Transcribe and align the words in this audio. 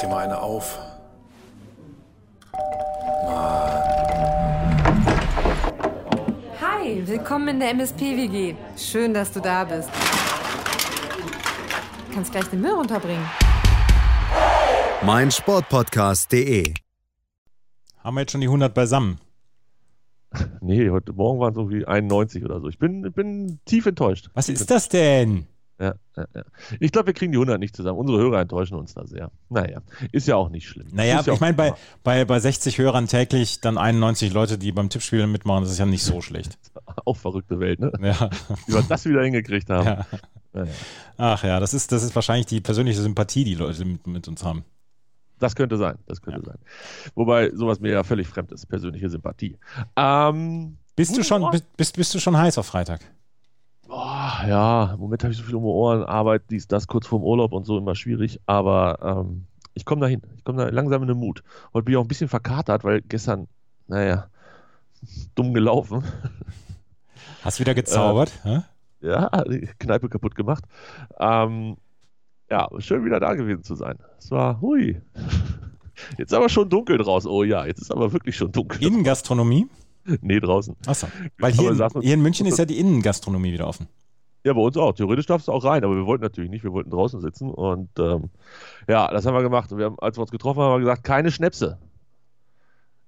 dir 0.00 0.08
mal 0.08 0.24
eine 0.24 0.40
auf. 0.40 0.78
Hi, 6.60 7.06
willkommen 7.06 7.48
in 7.48 7.60
der 7.60 7.70
MSP-WG. 7.70 8.54
Schön, 8.76 9.12
dass 9.12 9.32
du 9.32 9.40
da 9.40 9.64
bist. 9.64 9.90
Du 12.08 12.14
kannst 12.14 12.32
gleich 12.32 12.46
den 12.46 12.60
Müll 12.60 12.72
runterbringen. 12.72 13.24
mein 15.02 15.30
Sportpodcast.de. 15.30 16.74
Haben 17.98 18.14
wir 18.14 18.20
jetzt 18.22 18.32
schon 18.32 18.40
die 18.40 18.46
100 18.46 18.72
beisammen? 18.72 19.20
Nee, 20.60 20.90
heute 20.90 21.12
Morgen 21.12 21.40
waren 21.40 21.50
es 21.50 21.56
irgendwie 21.56 21.84
91 21.84 22.44
oder 22.44 22.60
so. 22.60 22.68
Ich 22.68 22.78
bin, 22.78 23.02
bin 23.12 23.58
tief 23.64 23.86
enttäuscht. 23.86 24.30
Was 24.34 24.48
ist 24.48 24.70
das 24.70 24.88
denn? 24.88 25.46
Ja, 25.80 25.94
ja, 26.14 26.26
ja. 26.34 26.42
Ich 26.78 26.92
glaube, 26.92 27.06
wir 27.06 27.14
kriegen 27.14 27.32
die 27.32 27.38
100 27.38 27.58
nicht 27.58 27.74
zusammen. 27.74 27.98
Unsere 27.98 28.18
Hörer 28.18 28.42
enttäuschen 28.42 28.74
uns 28.74 28.92
da 28.92 29.06
sehr. 29.06 29.30
Naja, 29.48 29.80
ist 30.12 30.28
ja 30.28 30.36
auch 30.36 30.50
nicht 30.50 30.68
schlimm. 30.68 30.88
Naja, 30.92 31.22
ja 31.24 31.32
ich 31.32 31.40
meine, 31.40 31.54
bei, 31.54 31.72
bei, 32.04 32.26
bei 32.26 32.38
60 32.38 32.76
Hörern 32.76 33.06
täglich 33.06 33.62
dann 33.62 33.78
91 33.78 34.32
Leute, 34.34 34.58
die 34.58 34.72
beim 34.72 34.90
Tippspiel 34.90 35.26
mitmachen, 35.26 35.62
das 35.62 35.72
ist 35.72 35.78
ja 35.78 35.86
nicht 35.86 36.04
so 36.04 36.20
schlecht. 36.20 36.58
Auch 37.06 37.16
verrückte 37.16 37.60
Welt, 37.60 37.80
ne? 37.80 37.92
Ja. 38.02 38.28
Wie 38.66 38.74
wir 38.74 38.82
das 38.82 39.06
wieder 39.06 39.22
hingekriegt 39.22 39.70
haben. 39.70 39.86
ja. 39.86 40.06
Naja. 40.52 40.72
Ach 41.16 41.44
ja, 41.44 41.60
das 41.60 41.72
ist, 41.72 41.92
das 41.92 42.02
ist 42.02 42.14
wahrscheinlich 42.14 42.46
die 42.46 42.60
persönliche 42.60 43.00
Sympathie, 43.00 43.44
die 43.44 43.54
Leute 43.54 43.84
mit, 43.84 44.06
mit 44.06 44.28
uns 44.28 44.44
haben. 44.44 44.64
Das 45.38 45.54
könnte 45.54 45.78
sein, 45.78 45.96
das 46.06 46.20
könnte 46.20 46.42
sein. 46.44 46.58
Wobei 47.14 47.50
sowas 47.54 47.80
mir 47.80 47.92
ja 47.92 48.04
völlig 48.04 48.28
fremd 48.28 48.52
ist, 48.52 48.66
persönliche 48.66 49.08
Sympathie. 49.08 49.58
Ähm, 49.96 50.76
Bist 50.96 51.16
du 51.16 51.22
schon, 51.22 51.50
bist, 51.50 51.76
bist, 51.76 51.96
bist 51.96 52.14
du 52.14 52.18
schon 52.18 52.36
heiß 52.36 52.58
auf 52.58 52.66
Freitag? 52.66 53.00
Boah, 53.90 54.44
ja, 54.48 54.94
im 54.94 55.00
Moment 55.00 55.22
habe 55.22 55.32
ich 55.32 55.38
so 55.38 55.44
viel 55.44 55.56
um 55.56 55.64
die 55.64 55.68
Ohren, 55.68 56.04
Arbeit, 56.04 56.44
dies, 56.50 56.66
das, 56.66 56.86
kurz 56.86 57.06
vorm 57.06 57.22
Urlaub 57.22 57.52
und 57.52 57.64
so 57.64 57.76
immer 57.76 57.94
schwierig, 57.94 58.40
aber 58.46 59.26
ähm, 59.26 59.46
ich 59.74 59.84
komme 59.84 60.00
dahin. 60.00 60.22
Ich 60.36 60.44
komme 60.44 60.64
da 60.64 60.70
langsam 60.70 61.02
in 61.02 61.08
den 61.08 61.18
Mut. 61.18 61.42
Heute 61.74 61.84
bin 61.84 61.92
ich 61.92 61.98
auch 61.98 62.04
ein 62.04 62.08
bisschen 62.08 62.28
verkatert, 62.28 62.84
weil 62.84 63.02
gestern, 63.02 63.48
naja, 63.86 64.28
dumm 65.34 65.52
gelaufen. 65.52 66.04
Hast 67.42 67.58
du 67.58 67.60
wieder 67.62 67.74
gezaubert? 67.74 68.32
hä? 68.42 68.62
ja, 69.00 69.28
die 69.44 69.68
Kneipe 69.78 70.08
kaputt 70.08 70.34
gemacht. 70.34 70.64
Ähm, 71.18 71.76
ja, 72.50 72.68
schön 72.78 73.04
wieder 73.04 73.20
da 73.20 73.34
gewesen 73.34 73.62
zu 73.62 73.74
sein. 73.74 73.98
Es 74.18 74.30
war, 74.30 74.60
hui. 74.60 75.00
Jetzt 76.18 76.32
ist 76.32 76.34
aber 76.34 76.48
schon 76.48 76.68
dunkel 76.68 76.96
draußen. 76.96 77.30
Oh 77.30 77.42
ja, 77.42 77.66
jetzt 77.66 77.82
ist 77.82 77.90
aber 77.90 78.10
wirklich 78.14 78.34
schon 78.34 78.50
dunkel. 78.50 78.82
Innengastronomie? 78.82 79.68
nee, 80.20 80.40
draußen. 80.40 80.76
Achso. 80.86 81.06
Weil 81.38 81.52
hier, 81.52 81.70
in, 81.70 82.02
hier 82.02 82.14
in 82.14 82.22
München 82.22 82.46
ist 82.46 82.58
ja 82.58 82.64
die 82.64 82.78
Innengastronomie 82.80 83.52
wieder 83.52 83.66
offen. 83.66 83.88
Ja, 84.44 84.54
bei 84.54 84.60
uns 84.60 84.76
auch. 84.76 84.92
Theoretisch 84.92 85.26
darfst 85.26 85.48
du 85.48 85.52
auch 85.52 85.64
rein, 85.64 85.84
aber 85.84 85.94
wir 85.94 86.06
wollten 86.06 86.22
natürlich 86.22 86.50
nicht. 86.50 86.64
Wir 86.64 86.72
wollten 86.72 86.90
draußen 86.90 87.20
sitzen 87.20 87.50
und 87.50 87.90
ähm, 87.98 88.30
ja, 88.88 89.10
das 89.10 89.26
haben 89.26 89.34
wir 89.34 89.42
gemacht. 89.42 89.70
Und 89.70 89.78
wir 89.78 89.86
haben, 89.86 89.98
als 89.98 90.16
wir 90.16 90.22
uns 90.22 90.30
getroffen 90.30 90.60
haben, 90.60 90.72
haben 90.72 90.80
wir 90.80 90.86
gesagt, 90.86 91.04
keine 91.04 91.30
Schnäpse. 91.30 91.78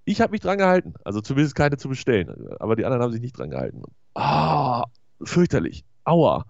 Ich 0.04 0.20
habe 0.20 0.32
mich 0.32 0.40
dran 0.40 0.58
gehalten. 0.58 0.94
Also 1.04 1.20
zumindest 1.20 1.54
keine 1.54 1.76
zu 1.78 1.88
bestellen. 1.88 2.48
Aber 2.58 2.76
die 2.76 2.84
anderen 2.84 3.02
haben 3.02 3.12
sich 3.12 3.20
nicht 3.22 3.38
dran 3.38 3.50
gehalten. 3.50 3.82
Ah, 4.14 4.84
fürchterlich. 5.22 5.84
Aua. 6.04 6.44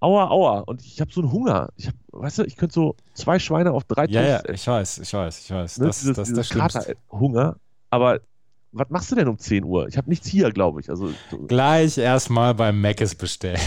Aua, 0.00 0.28
aua. 0.30 0.60
Und 0.60 0.82
ich 0.84 1.00
habe 1.00 1.12
so 1.12 1.20
einen 1.20 1.30
Hunger. 1.30 1.68
Ich 1.76 1.88
hab, 1.88 1.94
weißt 2.12 2.38
du, 2.38 2.42
ich 2.44 2.56
könnte 2.56 2.74
so 2.74 2.96
zwei 3.14 3.38
Schweine 3.38 3.72
auf 3.72 3.84
drei 3.84 4.06
Ja, 4.06 4.22
ja, 4.22 4.36
essen. 4.38 4.54
ich 4.54 4.66
weiß, 4.66 4.98
ich 4.98 5.12
weiß, 5.12 5.44
ich 5.44 5.50
weiß. 5.50 5.78
Ne? 5.78 5.86
Das, 5.86 6.00
dieses, 6.00 6.16
das 6.16 6.28
ist 6.28 6.36
dieses 6.36 6.48
das 6.48 6.48
Schlimmste. 6.48 6.94
Kater-Hunger. 6.94 7.56
Aber 7.90 8.20
was 8.72 8.88
machst 8.90 9.10
du 9.10 9.16
denn 9.16 9.28
um 9.28 9.38
10 9.38 9.64
Uhr? 9.64 9.86
Ich 9.88 9.96
habe 9.96 10.08
nichts 10.08 10.26
hier, 10.26 10.50
glaube 10.50 10.80
ich. 10.80 10.90
Also, 10.90 11.08
so- 11.30 11.38
Gleich 11.46 11.98
erstmal 11.98 12.54
beim 12.54 12.80
Mc's 12.80 13.14
bestellen. 13.14 13.60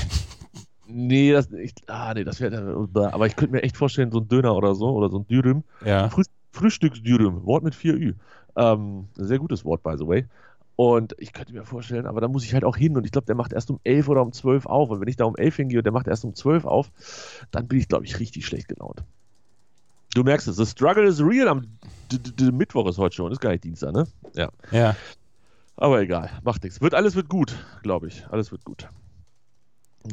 nee, 0.87 1.31
das, 1.31 1.51
ich, 1.51 1.73
ah, 1.87 2.13
nee, 2.13 2.23
das 2.23 2.39
wäre. 2.41 2.87
Aber 3.11 3.27
ich 3.27 3.35
könnte 3.35 3.53
mir 3.53 3.63
echt 3.63 3.77
vorstellen, 3.77 4.11
so 4.11 4.19
ein 4.19 4.27
Döner 4.27 4.55
oder 4.55 4.75
so, 4.75 4.89
oder 4.89 5.09
so 5.09 5.19
ein 5.19 5.27
Dürüm. 5.27 5.63
Ja. 5.85 6.09
Früh, 6.09 6.23
Frühstücksdürüm, 6.51 7.45
Wort 7.45 7.63
mit 7.63 7.75
4 7.75 7.95
Ü. 7.95 8.13
Ähm, 8.55 9.07
sehr 9.15 9.39
gutes 9.39 9.65
Wort, 9.65 9.83
by 9.83 9.95
the 9.97 10.07
way. 10.07 10.25
Und 10.77 11.15
ich 11.19 11.31
könnte 11.31 11.53
mir 11.53 11.63
vorstellen, 11.63 12.05
aber 12.05 12.19
da 12.19 12.27
muss 12.27 12.43
ich 12.43 12.53
halt 12.53 12.65
auch 12.65 12.75
hin 12.75 12.97
und 12.97 13.05
ich 13.05 13.11
glaube, 13.11 13.25
der 13.27 13.35
macht 13.35 13.53
erst 13.53 13.69
um 13.71 13.79
11 13.85 14.09
oder 14.09 14.21
um 14.21 14.33
12 14.33 14.65
auf. 14.65 14.89
Und 14.89 14.99
wenn 15.01 15.07
ich 15.07 15.15
da 15.15 15.23
um 15.25 15.35
11 15.37 15.55
hingehe 15.55 15.79
und 15.79 15.85
der 15.85 15.93
macht 15.93 16.07
erst 16.07 16.25
um 16.25 16.33
12 16.35 16.65
auf, 16.65 16.91
dann 17.51 17.67
bin 17.67 17.79
ich, 17.79 17.87
glaube 17.87 18.05
ich, 18.05 18.19
richtig 18.19 18.45
schlecht 18.45 18.67
gelaunt. 18.67 19.03
Du 20.15 20.23
merkst 20.23 20.47
es, 20.47 20.55
the 20.55 20.65
struggle 20.65 21.03
is 21.03 21.21
real. 21.21 21.49
Am 21.49 21.67
D 22.09 22.15
-D 22.15 22.31
-D 22.31 22.51
Mittwoch 22.51 22.87
ist 22.87 22.97
heute 22.97 23.15
schon, 23.15 23.31
ist 23.33 23.41
gar 23.41 23.51
nicht 23.51 23.65
Dienstag, 23.65 23.91
ne? 23.93 24.07
Ja. 24.33 24.49
Ja. 24.71 24.95
Aber 25.75 26.01
egal, 26.01 26.29
macht 26.43 26.63
nichts. 26.63 26.79
Wird, 26.79 26.95
alles 26.95 27.15
wird 27.15 27.27
gut, 27.27 27.53
glaube 27.83 28.07
ich. 28.07 28.25
Alles 28.29 28.49
wird 28.49 28.63
gut. 28.63 28.87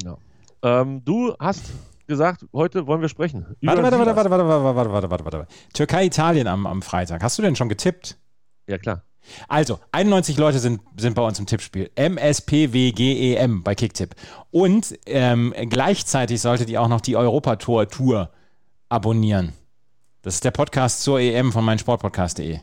Ja. 0.03 0.17
Ähm, 0.61 1.05
du 1.05 1.33
hast 1.39 1.71
gesagt, 2.05 2.45
heute 2.51 2.85
wollen 2.85 2.99
wir 2.99 3.07
sprechen. 3.07 3.55
Warte, 3.61 3.81
warte, 3.81 3.97
warte, 3.97 4.13
warte, 4.13 4.29
warte, 4.29 4.45
warte, 4.45 4.75
warte, 4.75 4.91
warte, 4.91 5.09
warte, 5.09 5.25
warte. 5.25 5.47
Türkei, 5.73 6.05
Italien 6.05 6.47
am, 6.47 6.67
am 6.67 6.81
Freitag. 6.81 7.23
Hast 7.23 7.37
du 7.37 7.41
denn 7.41 7.55
schon 7.55 7.69
getippt? 7.69 8.17
Ja, 8.67 8.77
klar. 8.77 9.03
Also, 9.47 9.79
91 9.93 10.37
Leute 10.37 10.59
sind, 10.59 10.81
sind 10.97 11.13
bei 11.13 11.25
uns 11.25 11.39
im 11.39 11.45
Tippspiel. 11.45 11.89
MSPWGEM 11.95 13.57
E 13.57 13.61
bei 13.63 13.73
Kicktipp. 13.73 14.15
Und 14.51 14.99
ähm, 15.05 15.53
gleichzeitig 15.69 16.41
solltet 16.41 16.69
ihr 16.69 16.81
auch 16.81 16.89
noch 16.89 16.99
die 16.99 17.15
Europator-Tour 17.15 18.31
abonnieren. 18.89 19.53
Das 20.23 20.35
ist 20.35 20.45
der 20.45 20.51
Podcast 20.51 21.03
zur 21.03 21.19
EM 21.19 21.51
von 21.51 21.65
meinsportpodcast.de. 21.65 22.59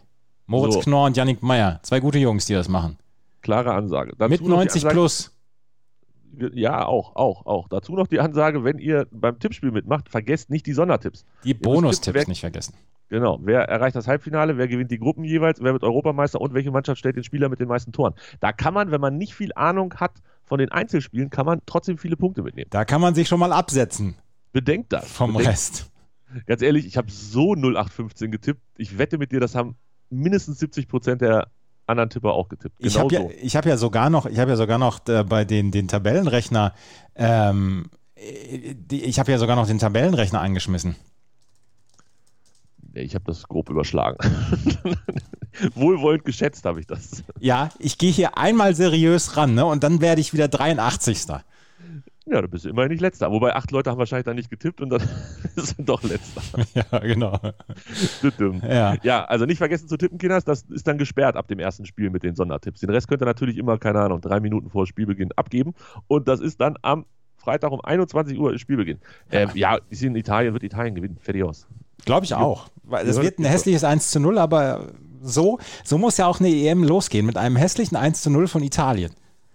Moritz 0.47 0.75
So. 0.75 0.81
Knorr 0.81 1.07
und 1.07 1.17
Yannick 1.17 1.43
Meyer. 1.43 1.79
Zwei 1.83 2.01
gute 2.01 2.19
Jungs, 2.19 2.47
die 2.47 2.55
das 2.55 2.69
machen. 2.69 2.97
Klare 3.43 3.75
Ansage. 3.75 4.15
Dazu 4.19 4.31
Mit 4.31 4.41
noch 4.41 4.47
die 4.49 4.53
90 4.55 4.83
Ansage- 4.83 4.95
plus. 4.95 5.37
Ja, 6.55 6.87
auch, 6.87 7.17
auch, 7.17 7.45
auch. 7.45 7.69
Dazu 7.69 7.95
noch 7.95 8.07
die 8.07 8.19
Ansage, 8.19 8.65
wenn 8.65 8.79
ihr 8.79 9.07
beim 9.11 9.39
Tippspiel 9.39 9.73
mitmacht, 9.73 10.09
vergesst 10.09 10.49
nicht 10.49 10.65
die 10.65 10.73
Sondertipps. 10.73 11.27
Die 11.45 11.53
Bonustipps 11.55 12.29
nicht 12.29 12.41
vergessen. 12.41 12.75
Genau. 13.11 13.39
Wer 13.43 13.63
erreicht 13.69 13.95
das 13.97 14.07
Halbfinale, 14.07 14.57
wer 14.57 14.67
gewinnt 14.69 14.91
die 14.91 14.99
Gruppen 14.99 15.25
jeweils, 15.25 15.61
wer 15.61 15.73
wird 15.75 15.83
Europameister 15.83 16.41
und 16.41 16.55
welche 16.55 16.71
Mannschaft 16.71 16.99
stellt 16.99 17.17
den 17.17 17.25
Spieler 17.25 17.51
mit 17.51 17.61
den 17.61 17.69
meisten 17.69 17.93
Toren. 17.93 18.15
Da 18.39 18.53
kann 18.53 18.73
man, 18.73 18.91
wenn 18.91 19.01
man 19.03 19.19
nicht 19.19 19.35
viel 19.35 19.53
Ahnung 19.55 19.93
hat 19.97 20.13
von 20.45 20.59
den 20.61 20.71
Einzelspielen, 20.73 21.29
kann 21.29 21.45
man 21.45 21.61
trotzdem 21.67 21.99
viele 21.99 22.17
Punkte 22.17 22.43
mitnehmen. 22.43 22.71
Da 22.71 22.87
kann 22.87 23.03
man 23.03 23.15
sich 23.15 23.29
schon 23.29 23.41
mal 23.41 23.53
absetzen 23.53 24.15
Bedenkt 24.53 24.93
das. 24.93 25.11
vom 25.11 25.33
Bedenkt, 25.33 25.51
Rest. 25.53 25.90
Ganz 26.47 26.63
ehrlich, 26.63 26.87
ich 26.87 26.97
habe 26.97 27.11
so 27.11 27.55
0815 27.55 28.31
getippt. 28.31 28.63
Ich 28.77 28.99
wette 28.99 29.19
mit 29.19 29.33
dir, 29.33 29.41
das 29.41 29.55
haben 29.55 29.77
mindestens 30.11 30.59
70 30.59 30.89
Prozent 30.89 31.21
der 31.23 31.49
anderen 31.87 32.11
Tipper 32.11 32.33
auch 32.33 32.49
getippt. 32.49 32.77
Ich 32.79 32.95
Genau 32.95 33.05
habe 33.05 33.15
ja, 33.15 33.21
so. 33.23 33.31
ich 33.43 33.57
hab 33.57 33.67
ja 33.67 33.77
sogar 33.77 34.11
noch, 34.11 34.27
ich 34.27 34.39
habe 34.39 34.51
ja 34.51 34.57
sogar 34.57 34.79
noch 34.79 35.07
äh, 35.09 35.25
bei 35.25 35.45
den, 35.45 35.71
den 35.71 35.89
Tabellenrechner, 35.89 36.75
ähm, 37.17 37.91
äh, 38.15 38.75
die, 38.75 39.05
ich 39.05 39.19
habe 39.19 39.31
ja 39.33 39.39
sogar 39.39 39.57
noch 39.57 39.67
den 39.67 39.79
Tabellenrechner 39.79 40.41
angeschmissen. 40.41 40.97
Ich 42.95 43.15
habe 43.15 43.25
das 43.25 43.47
grob 43.47 43.71
überschlagen. 43.71 44.19
Wohlwollend 45.75 46.25
geschätzt 46.25 46.65
habe 46.65 46.81
ich 46.81 46.87
das. 46.87 47.23
Ja, 47.39 47.71
ich 47.79 47.99
gehe 47.99 48.11
hier 48.11 48.37
einmal 48.37 48.75
seriös 48.75 49.37
ran, 49.37 49.55
ne? 49.55 49.65
Und 49.65 49.85
dann 49.85 50.01
werde 50.01 50.21
ich 50.21 50.33
wieder 50.33 50.49
83. 50.49 51.27
Ja, 52.27 52.43
du 52.43 52.49
bist 52.49 52.67
immerhin 52.67 52.91
nicht 52.91 53.01
letzter. 53.01 53.31
Wobei 53.33 53.55
acht 53.55 53.71
Leute 53.71 53.91
haben 53.91 53.99
wahrscheinlich 53.99 54.27
dann 54.27 54.37
nicht 54.37 54.51
getippt 54.51 54.81
und 54.81 54.91
dann 54.91 55.03
sind 55.57 55.89
doch 55.89 56.03
letzter. 56.03 56.43
ja, 56.93 56.99
genau. 56.99 57.39
Ja. 58.63 58.97
ja, 59.03 59.25
also 59.25 59.47
nicht 59.47 59.59
vergessen 59.59 59.89
zu 59.89 59.97
tippen, 59.97 60.19
Kinders. 60.19 60.45
Das 60.45 60.63
ist 60.63 60.87
dann 60.87 60.99
gesperrt 60.99 61.37
ab 61.37 61.49
dem 61.49 61.59
ersten 61.59 61.87
Spiel 61.87 62.11
mit 62.11 62.23
den 62.23 62.37
Sondertipps. 62.37 62.81
Den 62.81 62.91
Rest 62.91 63.09
könnt 63.09 63.23
ihr 63.23 63.27
natürlich 63.27 63.57
immer, 63.57 63.79
keine 63.79 64.01
Ahnung, 64.01 64.21
drei 64.21 64.39
Minuten 64.41 64.71
vor 64.71 64.87
Spielbeginn 64.87 65.31
abgeben. 65.37 65.75
Und 66.09 66.29
das 66.29 66.41
ist 66.41 66.61
dann 66.61 66.77
am 66.83 67.07
Freitag 67.37 67.73
um 67.73 67.81
21 67.81 68.39
Uhr 68.39 68.53
ist 68.53 68.61
Spielbeginn. 68.61 68.99
Ja, 69.33 69.41
ähm, 69.41 69.51
ja 69.55 69.79
ist 69.89 70.03
in 70.03 70.15
Italien, 70.15 70.53
wird 70.53 70.63
Italien 70.63 70.95
gewinnen. 70.95 71.17
Fertig 71.21 71.43
aus. 71.43 71.67
Glaube 72.05 72.27
ich 72.27 72.35
auch. 72.35 72.69
Weil 72.83 73.09
es 73.09 73.21
wird 73.21 73.39
ein 73.39 73.45
hässliches 73.45 73.83
1 73.83 74.11
zu 74.11 74.21
0, 74.21 74.39
aber 74.39 74.93
so, 75.23 75.59
so 75.85 75.99
muss 75.99 76.17
ja 76.17 76.27
auch 76.27 76.41
eine 76.41 76.49
EM 76.49 76.85
losgehen, 76.85 77.27
mit 77.27 77.37
einem 77.37 77.57
hässlichen 77.57 77.97
1 77.97 78.23
zu 78.23 78.31
0 78.31 78.47
von 78.47 78.63
Italien. 78.63 79.13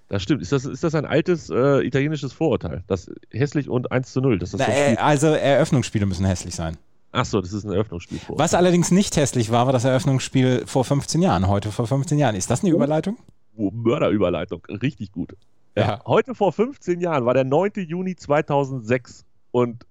Das 0.07 0.21
stimmt. 0.21 0.41
Ist 0.41 0.51
das, 0.51 0.65
ist 0.65 0.83
das 0.83 0.93
ein 0.93 1.05
altes 1.05 1.49
äh, 1.49 1.85
italienisches 1.85 2.31
Vorurteil? 2.31 2.83
Das 2.87 3.09
hässlich 3.31 3.69
und 3.69 3.91
1 3.91 4.13
zu 4.13 4.21
0. 4.21 4.37
Das 4.39 4.53
ist 4.53 4.59
Na, 4.59 4.65
so 4.65 4.71
äh, 4.71 4.95
also 4.97 5.27
Eröffnungsspiele 5.27 6.05
müssen 6.05 6.25
hässlich 6.25 6.53
sein. 6.53 6.77
Achso, 7.11 7.41
das 7.41 7.53
ist 7.53 7.63
ein 7.63 7.71
Eröffnungsspiel 7.71 8.19
vor. 8.19 8.37
Was 8.37 8.53
allerdings 8.53 8.91
nicht 8.91 9.15
hässlich 9.15 9.49
war, 9.49 9.65
war 9.65 9.73
das 9.73 9.85
Eröffnungsspiel 9.85 10.63
vor 10.67 10.83
15 10.83 11.21
Jahren, 11.21 11.47
heute 11.47 11.71
vor 11.71 11.87
15 11.87 12.19
Jahren. 12.19 12.35
Ist 12.35 12.51
das 12.51 12.61
eine 12.63 12.71
Überleitung? 12.73 13.17
Oh, 13.55 13.71
Mörderüberleitung. 13.71 14.61
Richtig 14.65 15.11
gut. 15.11 15.35
Ja. 15.77 15.83
Ja. 15.83 16.01
Heute 16.05 16.35
vor 16.35 16.51
15 16.51 16.99
Jahren 16.99 17.25
war 17.25 17.33
der 17.33 17.45
9. 17.45 17.71
Juni 17.87 18.15
2006. 18.15 19.25
Und 19.51 19.85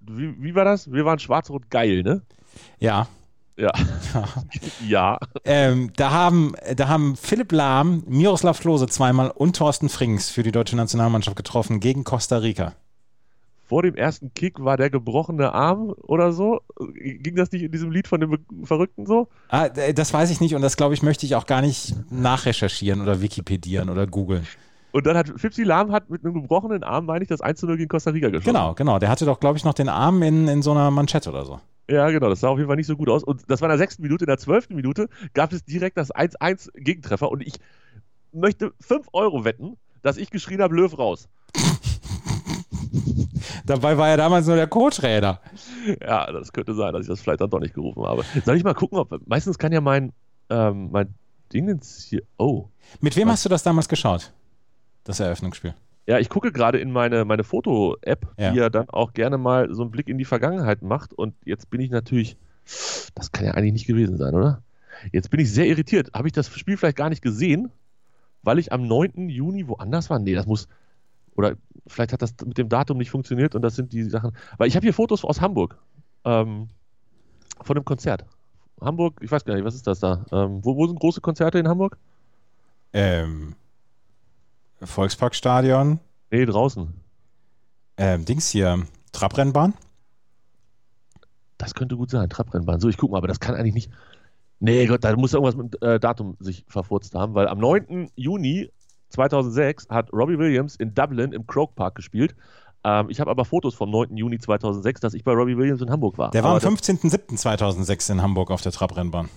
wie, 0.00 0.34
wie 0.42 0.54
war 0.54 0.64
das? 0.64 0.90
Wir 0.90 1.04
waren 1.04 1.18
schwarz-rot 1.18 1.70
geil, 1.70 2.02
ne? 2.02 2.22
Ja. 2.78 3.06
Ja. 3.56 3.70
ja. 4.88 5.18
Ähm, 5.44 5.92
da, 5.96 6.10
haben, 6.10 6.54
da 6.76 6.88
haben 6.88 7.16
Philipp 7.16 7.52
Lahm, 7.52 8.02
Miroslav 8.06 8.58
Klose 8.60 8.86
zweimal 8.86 9.30
und 9.30 9.56
Thorsten 9.56 9.88
Frings 9.88 10.30
für 10.30 10.42
die 10.42 10.52
deutsche 10.52 10.76
Nationalmannschaft 10.76 11.36
getroffen 11.36 11.80
gegen 11.80 12.04
Costa 12.04 12.38
Rica. 12.38 12.72
Vor 13.66 13.82
dem 13.82 13.94
ersten 13.94 14.34
Kick 14.34 14.62
war 14.62 14.76
der 14.76 14.90
gebrochene 14.90 15.52
Arm 15.54 15.94
oder 16.02 16.32
so. 16.32 16.60
Ging 16.94 17.36
das 17.36 17.50
nicht 17.52 17.62
in 17.62 17.72
diesem 17.72 17.90
Lied 17.90 18.06
von 18.06 18.20
dem 18.20 18.38
Verrückten 18.64 19.06
so? 19.06 19.28
Ah, 19.48 19.68
d- 19.70 19.94
das 19.94 20.12
weiß 20.12 20.30
ich 20.30 20.40
nicht 20.40 20.54
und 20.54 20.60
das, 20.62 20.76
glaube 20.76 20.92
ich, 20.94 21.02
möchte 21.02 21.24
ich 21.24 21.36
auch 21.36 21.46
gar 21.46 21.62
nicht 21.62 21.94
nachrecherchieren 22.10 23.00
oder 23.00 23.22
Wikipedieren 23.22 23.88
oder 23.88 24.06
googeln. 24.06 24.46
Und 24.92 25.06
dann 25.06 25.16
hat 25.16 25.32
Fipsi 25.36 25.62
Lahm 25.62 25.90
hat 25.90 26.10
mit 26.10 26.22
einem 26.22 26.34
gebrochenen 26.34 26.82
Arm, 26.84 27.06
meine 27.06 27.22
ich, 27.22 27.28
das 27.28 27.40
1 27.40 27.60
zu 27.60 27.66
0 27.66 27.78
gegen 27.78 27.88
Costa 27.88 28.10
Rica 28.10 28.28
geschossen. 28.28 28.52
Genau, 28.52 28.74
genau. 28.74 28.98
Der 28.98 29.08
hatte 29.08 29.24
doch, 29.24 29.40
glaube 29.40 29.56
ich, 29.56 29.64
noch 29.64 29.72
den 29.74 29.88
Arm 29.88 30.22
in, 30.22 30.48
in 30.48 30.60
so 30.60 30.72
einer 30.72 30.90
Manschette 30.90 31.30
oder 31.30 31.46
so. 31.46 31.60
Ja, 31.92 32.10
genau, 32.10 32.30
das 32.30 32.40
sah 32.40 32.48
auf 32.48 32.56
jeden 32.56 32.68
Fall 32.68 32.76
nicht 32.76 32.86
so 32.86 32.96
gut 32.96 33.10
aus. 33.10 33.22
Und 33.22 33.42
das 33.50 33.60
war 33.60 33.68
in 33.68 33.72
der 33.72 33.78
sechsten 33.78 34.02
Minute, 34.02 34.24
in 34.24 34.28
der 34.28 34.38
zwölften 34.38 34.74
Minute 34.74 35.10
gab 35.34 35.52
es 35.52 35.62
direkt 35.62 35.98
das 35.98 36.10
1-1 36.10 36.70
Gegentreffer 36.74 37.30
und 37.30 37.42
ich 37.42 37.52
möchte 38.32 38.72
5 38.80 39.08
Euro 39.12 39.44
wetten, 39.44 39.76
dass 40.00 40.16
ich 40.16 40.30
geschrien 40.30 40.62
habe, 40.62 40.74
Löw 40.74 40.98
raus. 40.98 41.28
Dabei 43.66 43.98
war 43.98 44.08
ja 44.08 44.16
damals 44.16 44.46
nur 44.46 44.56
der 44.56 44.68
Co-Trainer. 44.68 45.38
Ja, 46.00 46.32
das 46.32 46.54
könnte 46.54 46.74
sein, 46.74 46.94
dass 46.94 47.02
ich 47.02 47.08
das 47.08 47.20
vielleicht 47.20 47.42
dann 47.42 47.50
doch 47.50 47.60
nicht 47.60 47.74
gerufen 47.74 48.04
habe. 48.04 48.24
Soll 48.42 48.56
ich 48.56 48.64
mal 48.64 48.72
gucken, 48.72 48.96
ob. 48.96 49.14
Meistens 49.26 49.58
kann 49.58 49.72
ja 49.72 49.82
mein, 49.82 50.14
ähm, 50.48 50.90
mein 50.92 51.12
Dingens 51.52 52.06
hier. 52.08 52.22
Oh. 52.38 52.68
Mit 53.00 53.16
wem 53.16 53.28
hast 53.28 53.44
du 53.44 53.50
das 53.50 53.62
damals 53.62 53.86
geschaut? 53.86 54.32
Das 55.04 55.20
Eröffnungsspiel. 55.20 55.74
Ja, 56.12 56.18
ich 56.18 56.28
gucke 56.28 56.52
gerade 56.52 56.78
in 56.78 56.92
meine, 56.92 57.24
meine 57.24 57.42
Foto-App, 57.42 58.26
Ja. 58.38 58.50
die 58.50 58.58
ja 58.58 58.68
dann 58.68 58.90
auch 58.90 59.14
gerne 59.14 59.38
mal 59.38 59.74
so 59.74 59.80
einen 59.80 59.90
Blick 59.90 60.08
in 60.08 60.18
die 60.18 60.26
Vergangenheit 60.26 60.82
macht. 60.82 61.14
Und 61.14 61.34
jetzt 61.46 61.70
bin 61.70 61.80
ich 61.80 61.90
natürlich. 61.90 62.36
Das 63.14 63.32
kann 63.32 63.46
ja 63.46 63.52
eigentlich 63.54 63.72
nicht 63.72 63.86
gewesen 63.86 64.18
sein, 64.18 64.34
oder? 64.34 64.62
Jetzt 65.10 65.30
bin 65.30 65.40
ich 65.40 65.50
sehr 65.50 65.66
irritiert. 65.66 66.10
Habe 66.12 66.28
ich 66.28 66.32
das 66.34 66.48
Spiel 66.54 66.76
vielleicht 66.76 66.98
gar 66.98 67.08
nicht 67.08 67.22
gesehen, 67.22 67.70
weil 68.42 68.58
ich 68.58 68.72
am 68.72 68.86
9. 68.86 69.30
Juni 69.30 69.66
woanders 69.68 70.10
war? 70.10 70.18
Nee, 70.18 70.34
das 70.34 70.44
muss. 70.46 70.68
Oder 71.34 71.54
vielleicht 71.86 72.12
hat 72.12 72.20
das 72.20 72.34
mit 72.44 72.58
dem 72.58 72.68
Datum 72.68 72.98
nicht 72.98 73.10
funktioniert 73.10 73.54
und 73.54 73.62
das 73.62 73.74
sind 73.74 73.94
die 73.94 74.02
Sachen. 74.04 74.32
Weil 74.58 74.68
ich 74.68 74.76
habe 74.76 74.84
hier 74.84 74.92
Fotos 74.92 75.24
aus 75.24 75.40
Hamburg. 75.40 75.78
Ähm, 76.24 76.68
von 77.62 77.74
dem 77.74 77.84
Konzert. 77.86 78.26
Hamburg, 78.80 79.14
ich 79.22 79.30
weiß 79.32 79.44
gar 79.44 79.54
nicht, 79.54 79.64
was 79.64 79.74
ist 79.74 79.86
das 79.86 80.00
da? 80.00 80.26
Ähm, 80.30 80.60
wo, 80.62 80.76
wo 80.76 80.86
sind 80.86 81.00
große 81.00 81.20
Konzerte 81.22 81.58
in 81.58 81.68
Hamburg? 81.68 81.96
Ähm, 82.92 83.54
Volksparkstadion. 84.84 86.00
Nee, 86.30 86.46
draußen. 86.46 86.92
Ähm, 87.96 88.24
Dings 88.24 88.48
hier. 88.48 88.86
Trabrennbahn. 89.12 89.74
Das 91.58 91.74
könnte 91.74 91.96
gut 91.96 92.10
sein, 92.10 92.28
Trabrennbahn. 92.28 92.80
So, 92.80 92.88
ich 92.88 92.96
gucke 92.96 93.12
mal, 93.12 93.18
aber 93.18 93.28
das 93.28 93.38
kann 93.38 93.54
eigentlich 93.54 93.74
nicht. 93.74 93.90
Nee, 94.58 94.86
Gott, 94.86 95.04
da 95.04 95.14
muss 95.16 95.32
irgendwas 95.32 95.56
mit 95.56 95.80
äh, 95.82 96.00
Datum 96.00 96.36
sich 96.40 96.64
verfurzt 96.68 97.14
haben, 97.14 97.34
weil 97.34 97.48
am 97.48 97.58
9. 97.58 98.10
Juni 98.16 98.70
2006 99.10 99.88
hat 99.88 100.12
Robbie 100.12 100.38
Williams 100.38 100.76
in 100.76 100.94
Dublin 100.94 101.32
im 101.32 101.46
Croke 101.46 101.74
Park 101.74 101.94
gespielt. 101.96 102.34
Ähm, 102.84 103.10
ich 103.10 103.20
habe 103.20 103.30
aber 103.30 103.44
Fotos 103.44 103.74
vom 103.74 103.90
9. 103.90 104.16
Juni 104.16 104.38
2006, 104.38 105.00
dass 105.00 105.14
ich 105.14 105.24
bei 105.24 105.32
Robbie 105.32 105.56
Williams 105.56 105.82
in 105.82 105.90
Hamburg 105.90 106.18
war. 106.18 106.30
Der 106.30 106.42
war 106.42 106.56
aber 106.56 106.66
am 106.66 106.74
15.07.2006 106.74 108.12
in 108.12 108.22
Hamburg 108.22 108.50
auf 108.50 108.62
der 108.62 108.72
Trabrennbahn. 108.72 109.28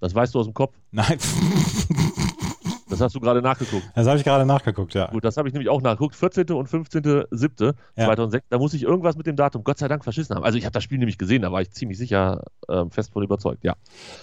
Das, 0.00 0.12
das 0.12 0.14
weißt 0.14 0.34
du 0.34 0.40
aus 0.40 0.46
dem 0.46 0.54
Kopf. 0.54 0.74
Nein, 0.90 1.18
Das 2.94 3.06
hast 3.06 3.14
du 3.14 3.20
gerade 3.20 3.42
nachgeguckt. 3.42 3.84
das 3.94 4.06
habe 4.06 4.18
ich 4.18 4.24
gerade 4.24 4.46
nachgeguckt, 4.46 4.94
ja. 4.94 5.10
Gut, 5.10 5.24
das 5.24 5.36
habe 5.36 5.48
ich 5.48 5.54
nämlich 5.54 5.68
auch 5.68 5.82
nachgeguckt. 5.82 6.14
14. 6.16 6.50
und 6.50 6.68
15.07.2006. 6.68 8.42
Da 8.48 8.58
muss 8.58 8.74
ich 8.74 8.82
irgendwas 8.82 9.16
mit 9.16 9.26
dem 9.26 9.36
Datum 9.36 9.64
Gott 9.64 9.78
sei 9.78 9.88
Dank 9.88 10.04
verschissen 10.04 10.36
haben. 10.36 10.44
Also 10.44 10.58
ich 10.58 10.64
habe 10.64 10.72
das 10.72 10.82
Spiel 10.84 10.98
nämlich 10.98 11.18
gesehen, 11.18 11.42
da 11.42 11.52
war 11.52 11.62
ich 11.62 11.70
ziemlich 11.70 11.98
sicher 11.98 12.42
ähm, 12.68 12.90
fest 12.90 13.12
von 13.12 13.22
überzeugt, 13.22 13.64
ja. 13.64 13.74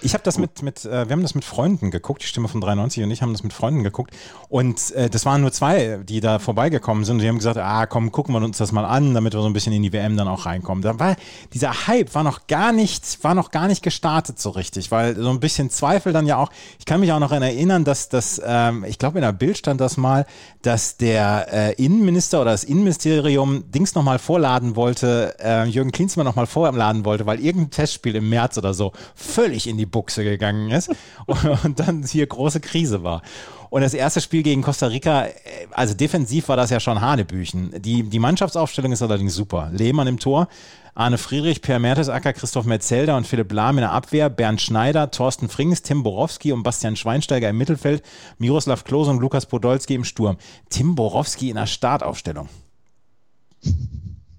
Ich 0.01 0.13
habe 0.13 0.23
das 0.23 0.37
mit, 0.37 0.61
mit 0.63 0.85
äh, 0.85 1.07
wir 1.07 1.13
haben 1.13 1.21
das 1.21 1.35
mit 1.35 1.45
Freunden 1.45 1.91
geguckt, 1.91 2.21
die 2.23 2.27
Stimme 2.27 2.47
von 2.47 2.61
93 2.61 3.03
und 3.03 3.11
ich 3.11 3.21
haben 3.21 3.33
das 3.33 3.43
mit 3.43 3.53
Freunden 3.53 3.83
geguckt 3.83 4.15
und 4.49 4.91
äh, 4.91 5.09
das 5.09 5.25
waren 5.25 5.41
nur 5.41 5.51
zwei, 5.51 6.01
die 6.03 6.19
da 6.19 6.39
vorbeigekommen 6.39 7.03
sind 7.03 7.15
und 7.15 7.21
die 7.21 7.27
haben 7.27 7.37
gesagt, 7.37 7.57
ah 7.57 7.85
komm, 7.85 8.11
gucken 8.11 8.33
wir 8.33 8.41
uns 8.41 8.57
das 8.57 8.71
mal 8.71 8.85
an, 8.85 9.13
damit 9.13 9.33
wir 9.33 9.41
so 9.41 9.47
ein 9.47 9.53
bisschen 9.53 9.73
in 9.73 9.83
die 9.83 9.93
WM 9.93 10.17
dann 10.17 10.27
auch 10.27 10.45
reinkommen. 10.45 10.81
Da 10.81 10.99
war, 10.99 11.15
dieser 11.53 11.87
Hype 11.87 12.13
war 12.15 12.23
noch 12.23 12.47
gar 12.47 12.71
nicht, 12.71 13.23
war 13.23 13.35
noch 13.35 13.51
gar 13.51 13.67
nicht 13.67 13.83
gestartet 13.83 14.39
so 14.39 14.49
richtig, 14.51 14.91
weil 14.91 15.15
so 15.15 15.29
ein 15.29 15.39
bisschen 15.39 15.69
Zweifel 15.69 16.13
dann 16.13 16.25
ja 16.25 16.37
auch, 16.37 16.51
ich 16.79 16.85
kann 16.85 16.99
mich 16.99 17.11
auch 17.11 17.19
noch 17.19 17.31
erinnern, 17.31 17.83
dass 17.83 18.09
das, 18.09 18.39
ähm, 18.69 18.85
ich 18.87 18.97
glaube 18.97 19.17
in 19.17 19.23
der 19.23 19.31
Bild 19.31 19.57
stand 19.57 19.81
das 19.81 19.97
mal, 19.97 20.25
dass 20.61 20.97
der 20.97 21.47
äh, 21.51 21.83
Innenminister 21.83 22.41
oder 22.41 22.51
das 22.51 22.63
Innenministerium 22.63 23.71
Dings 23.71 23.95
nochmal 23.95 24.19
vorladen 24.19 24.75
wollte, 24.75 25.35
äh, 25.39 25.65
Jürgen 25.65 25.91
Klinsmann 25.91 26.25
nochmal 26.25 26.47
vorladen 26.47 27.05
wollte, 27.05 27.25
weil 27.25 27.39
irgendein 27.39 27.71
Testspiel 27.71 28.15
im 28.15 28.29
März 28.29 28.57
oder 28.57 28.73
so 28.73 28.91
völlig 29.15 29.67
in 29.67 29.77
die 29.77 29.85
Buchse 29.85 30.23
gegangen 30.23 30.71
ist 30.71 30.89
und, 31.25 31.45
und 31.63 31.79
dann 31.79 32.03
hier 32.03 32.27
große 32.27 32.59
Krise 32.59 33.03
war. 33.03 33.21
Und 33.71 33.79
das 33.79 33.93
erste 33.93 34.19
Spiel 34.19 34.43
gegen 34.43 34.61
Costa 34.61 34.87
Rica, 34.87 35.27
äh, 35.27 35.31
also 35.71 35.93
defensiv 35.93 36.49
war 36.49 36.57
das 36.57 36.69
ja 36.71 36.81
schon 36.81 36.99
Hanebüchen. 36.99 37.71
Die, 37.81 38.03
die 38.03 38.19
Mannschaftsaufstellung 38.19 38.91
ist 38.91 39.01
allerdings 39.01 39.33
super. 39.33 39.69
Lehmann 39.71 40.07
im 40.07 40.19
Tor, 40.19 40.49
Arne 40.93 41.17
Friedrich, 41.17 41.61
Per 41.61 41.79
Mertesacker, 41.79 42.33
Christoph 42.33 42.65
Metzelder 42.65 43.15
und 43.15 43.25
Philipp 43.25 43.49
Lahm 43.53 43.77
in 43.77 43.83
der 43.83 43.93
Abwehr, 43.93 44.29
Bernd 44.29 44.61
Schneider, 44.61 45.09
Thorsten 45.09 45.47
Frings, 45.47 45.83
Tim 45.83 46.03
Borowski 46.03 46.51
und 46.51 46.63
Bastian 46.63 46.97
Schweinsteiger 46.97 47.47
im 47.47 47.57
Mittelfeld, 47.57 48.03
Miroslav 48.39 48.83
Klose 48.83 49.09
und 49.09 49.21
Lukas 49.21 49.45
Podolski 49.45 49.95
im 49.95 50.03
Sturm. 50.03 50.37
Tim 50.69 50.95
Borowski 50.95 51.49
in 51.49 51.55
der 51.55 51.65
Startaufstellung. 51.65 52.49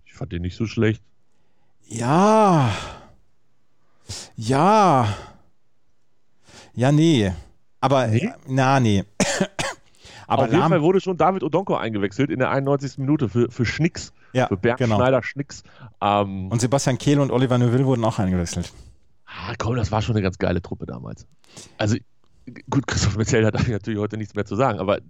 Ich 0.04 0.12
fand 0.12 0.30
den 0.32 0.42
nicht 0.42 0.58
so 0.58 0.66
schlecht. 0.66 1.00
Ja. 1.88 2.70
Ja. 4.36 5.08
Ja, 6.74 6.92
nee. 6.92 7.32
Aber, 7.82 8.06
Nee? 8.06 8.30
na, 8.48 8.80
nee. 8.80 9.04
Aber 10.26 10.44
Auf 10.44 10.52
jeden 10.52 10.68
Fall 10.68 10.80
wurde 10.80 11.00
schon 11.00 11.18
David 11.18 11.42
Odonko 11.42 11.74
eingewechselt 11.76 12.30
in 12.30 12.38
der 12.38 12.50
91. 12.50 12.96
Minute 12.96 13.28
für, 13.28 13.50
für 13.50 13.66
Schnicks. 13.66 14.14
Ja, 14.32 14.46
für 14.46 14.56
Bernd 14.56 14.78
genau. 14.78 14.96
Schneider 14.96 15.22
Schnicks. 15.22 15.62
Ähm, 16.00 16.48
und 16.48 16.60
Sebastian 16.60 16.96
Kehl 16.96 17.18
und 17.20 17.30
Oliver 17.30 17.58
Neuville 17.58 17.84
wurden 17.84 18.02
auch 18.04 18.18
eingewechselt. 18.18 18.72
ah, 19.26 19.52
komm, 19.58 19.76
das 19.76 19.90
war 19.92 20.00
schon 20.00 20.14
eine 20.14 20.22
ganz 20.22 20.38
geile 20.38 20.62
Truppe 20.62 20.86
damals. 20.86 21.26
Also, 21.76 21.96
gut, 22.70 22.86
Christoph 22.86 23.16
Metzelder 23.18 23.50
darf 23.50 23.64
ich 23.64 23.68
natürlich 23.72 23.98
heute 24.00 24.16
nichts 24.16 24.34
mehr 24.34 24.46
zu 24.46 24.56
sagen, 24.56 24.78
aber 24.78 25.00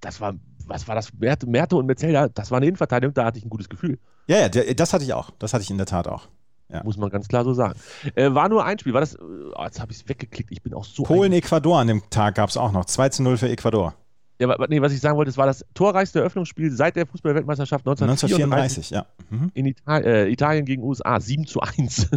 das 0.00 0.20
war, 0.20 0.34
was 0.66 0.86
war 0.86 0.94
das? 0.94 1.12
Merte, 1.14 1.48
Merte 1.48 1.74
und 1.74 1.86
Metzelder, 1.86 2.28
das 2.28 2.52
war 2.52 2.58
eine 2.58 2.66
Innenverteidigung, 2.66 3.14
da 3.14 3.24
hatte 3.24 3.38
ich 3.38 3.44
ein 3.44 3.50
gutes 3.50 3.68
Gefühl. 3.68 3.98
Ja, 4.28 4.38
ja, 4.46 4.48
das 4.48 4.92
hatte 4.92 5.02
ich 5.04 5.12
auch. 5.12 5.30
Das 5.40 5.54
hatte 5.54 5.62
ich 5.64 5.70
in 5.70 5.78
der 5.78 5.86
Tat 5.86 6.06
auch. 6.06 6.28
Ja. 6.72 6.82
Muss 6.84 6.96
man 6.96 7.10
ganz 7.10 7.28
klar 7.28 7.44
so 7.44 7.52
sagen. 7.52 7.78
Äh, 8.14 8.32
war 8.32 8.48
nur 8.48 8.64
ein 8.64 8.78
Spiel, 8.78 8.94
war 8.94 9.00
das, 9.02 9.14
äh, 9.14 9.18
oh, 9.20 9.64
jetzt 9.64 9.80
habe 9.80 9.92
ich 9.92 9.98
es 9.98 10.08
weggeklickt, 10.08 10.50
ich 10.50 10.62
bin 10.62 10.72
auch 10.74 10.84
so. 10.84 11.02
Polen, 11.02 11.32
ein- 11.32 11.38
Ecuador 11.38 11.78
an 11.78 11.88
dem 11.88 12.02
Tag 12.10 12.36
gab 12.36 12.48
es 12.48 12.56
auch 12.56 12.72
noch. 12.72 12.84
2 12.86 13.08
zu 13.10 13.22
0 13.22 13.36
für 13.36 13.48
Ecuador. 13.48 13.94
Ja, 14.38 14.48
aber, 14.48 14.66
nee, 14.68 14.80
was 14.80 14.92
ich 14.92 15.00
sagen 15.00 15.16
wollte, 15.16 15.30
es 15.30 15.36
war 15.36 15.46
das 15.46 15.64
torreichste 15.74 16.20
Eröffnungsspiel 16.20 16.70
seit 16.72 16.96
der 16.96 17.06
Fußballweltmeisterschaft 17.06 17.86
1934 17.86 18.90
1934, 18.90 18.90
ja. 18.90 19.06
Mhm. 19.30 19.50
in 19.54 19.66
Ital 19.66 20.04
äh, 20.04 20.30
Italien 20.32 20.64
gegen 20.64 20.82
USA 20.82 21.20
7 21.20 21.46
zu 21.46 21.60
1. 21.60 22.08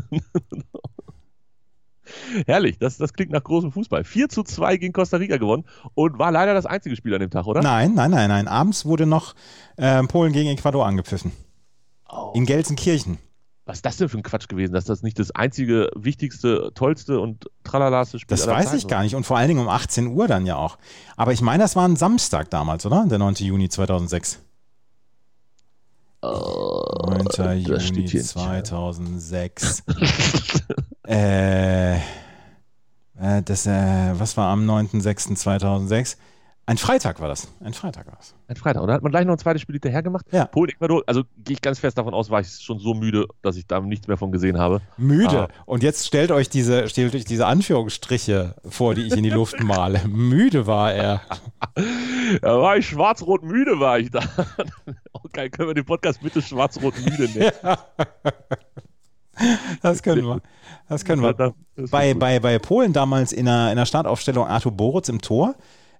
Herrlich, 2.46 2.78
das, 2.78 2.98
das 2.98 3.13
klingt 3.13 3.31
nach 3.31 3.44
großem 3.44 3.72
Fußball. 3.72 4.04
4 4.04 4.30
zu 4.30 4.44
2 4.44 4.78
gegen 4.78 4.94
Costa 4.94 5.18
Rica 5.18 5.38
gewonnen 5.38 5.66
und 5.96 6.19
war 6.19 6.31
leider 6.31 6.54
das 6.54 6.68
einzige 6.68 6.96
Spiel 6.96 7.13
an 7.16 7.19
dem 7.19 7.31
Tag, 7.31 7.48
oder? 7.48 7.62
Nein, 7.62 7.96
nein, 7.96 8.12
nein, 8.12 8.30
nein. 8.30 8.48
Abends 8.48 8.86
wurde 8.86 9.08
noch 9.08 9.34
äh, 9.78 10.04
Polen 10.04 10.31
gegen 10.31 10.50
Ecuador 10.50 10.86
angepfiffen. 10.86 11.32
Oh, 12.08 12.32
In 12.36 12.46
Gelsenkirchen. 12.46 13.18
Was 13.65 13.77
ist 13.77 13.86
das 13.86 13.98
denn 13.98 14.10
für 14.10 14.17
ein 14.17 14.24
Quatsch 14.24 14.48
gewesen, 14.48 14.74
dass 14.74 14.86
das 14.86 15.01
nicht 15.01 15.17
das 15.17 15.31
einzige, 15.31 15.89
wichtigste, 15.95 16.72
tollste 16.75 17.19
und 17.19 17.50
tralalaste 17.63 18.19
Spiel 18.19 18.38
Das 18.38 18.45
weiß 18.45 18.65
Zeiten 18.65 18.77
ich 18.77 18.88
gar 18.88 19.01
nicht. 19.01 19.15
Und 19.15 19.25
vor 19.25 19.38
allen 19.38 19.48
Dingen 19.48 19.60
um 19.60 19.69
18 19.69 20.07
Uhr 20.07 20.27
dann 20.27 20.45
ja 20.45 20.55
auch. 20.55 20.77
Aber 21.17 21.34
ich 21.34 21.41
meine, 21.41 21.63
das 21.63 21.75
war 21.75 21.88
ein 21.88 21.95
Samstag 21.95 22.51
damals, 22.51 22.86
oder? 22.86 23.05
Der 23.07 23.17
9. 23.17 23.36
Juni 23.36 23.67
2006. 23.67 24.39
9. 26.22 26.31
Oh, 26.31 27.24
das 27.24 27.38
Juni 27.38 27.79
steht 27.79 28.10
hier 28.12 28.22
nicht. 28.22 28.29
2006. 28.29 29.84
äh, 31.07 31.95
äh, 31.95 32.00
das, 33.43 33.65
äh, 33.65 34.12
was 34.13 34.38
war 34.38 34.50
am 34.50 34.69
9.06.2006? 34.69 36.17
Ein 36.67 36.77
Freitag 36.77 37.19
war 37.19 37.27
das. 37.27 37.48
Ein 37.63 37.74
Freitag 37.74 38.07
war 38.07 38.15
das. 38.15 38.34
Ein 38.48 38.55
Freitag. 38.55 38.81
Und 38.81 38.88
da 38.88 38.95
hat 38.95 39.03
man 39.03 39.12
gleich 39.12 39.25
noch 39.25 39.34
ein 39.34 39.38
zweites 39.38 39.62
Spiel 39.62 39.75
hinterher 39.75 40.01
gemacht. 40.01 40.25
Ja. 40.31 40.45
Polen, 40.45 40.69
Ecuador, 40.72 41.03
also 41.05 41.22
gehe 41.38 41.53
ich 41.53 41.62
ganz 41.62 41.77
fest 41.77 41.95
davon 42.00 42.15
aus, 42.15 42.31
war 42.31 42.41
ich 42.41 42.48
schon 42.60 42.79
so 42.79 42.95
müde, 42.95 43.27
dass 43.43 43.55
ich 43.55 43.67
da 43.67 43.79
nichts 43.81 44.07
mehr 44.07 44.17
von 44.17 44.31
gesehen 44.31 44.57
habe. 44.57 44.81
Müde. 44.98 45.41
Ah. 45.41 45.48
Und 45.67 45.84
jetzt 45.84 46.07
stellt 46.07 46.31
euch 46.31 46.50
diese, 46.50 46.89
stellt 46.89 47.13
euch 47.13 47.25
diese 47.25 47.45
Anführungsstriche 47.45 48.55
vor, 48.67 48.95
die 48.95 49.03
ich 49.03 49.15
in 49.15 49.24
die 49.24 49.29
Luft 49.29 49.62
male. 49.62 50.01
Müde 50.07 50.65
war 50.65 50.91
er. 50.91 51.22
Da 52.41 52.57
war 52.62 52.77
ich 52.77 52.88
schwarz-rot 52.88 53.43
müde, 53.43 53.79
war 53.79 54.00
ich 54.00 54.10
da. 54.10 54.22
Okay, 55.12 55.50
können 55.50 55.69
wir 55.69 55.74
den 55.74 55.86
Podcast 55.86 56.22
bitte 56.22 56.41
schwarz-rot 56.41 56.93
müde 57.03 57.29
nennen? 57.29 57.51
Das 59.81 60.01
können 60.01 60.25
wir. 60.25 60.41
Das 60.88 61.03
können 61.03 61.22
wir. 61.22 61.34
Das 61.34 61.91
Bei, 61.91 62.13
bei, 62.13 62.39
bei 62.39 62.57
Polen 62.57 62.93
damals 62.93 63.34
in 63.34 63.45
der, 63.45 63.72
in 63.72 63.75
der 63.75 63.86
Startaufstellung 63.86 64.48
Artur 64.48 64.72
Boruc 64.72 65.10
im 65.10 65.22
Tor. 65.22 65.55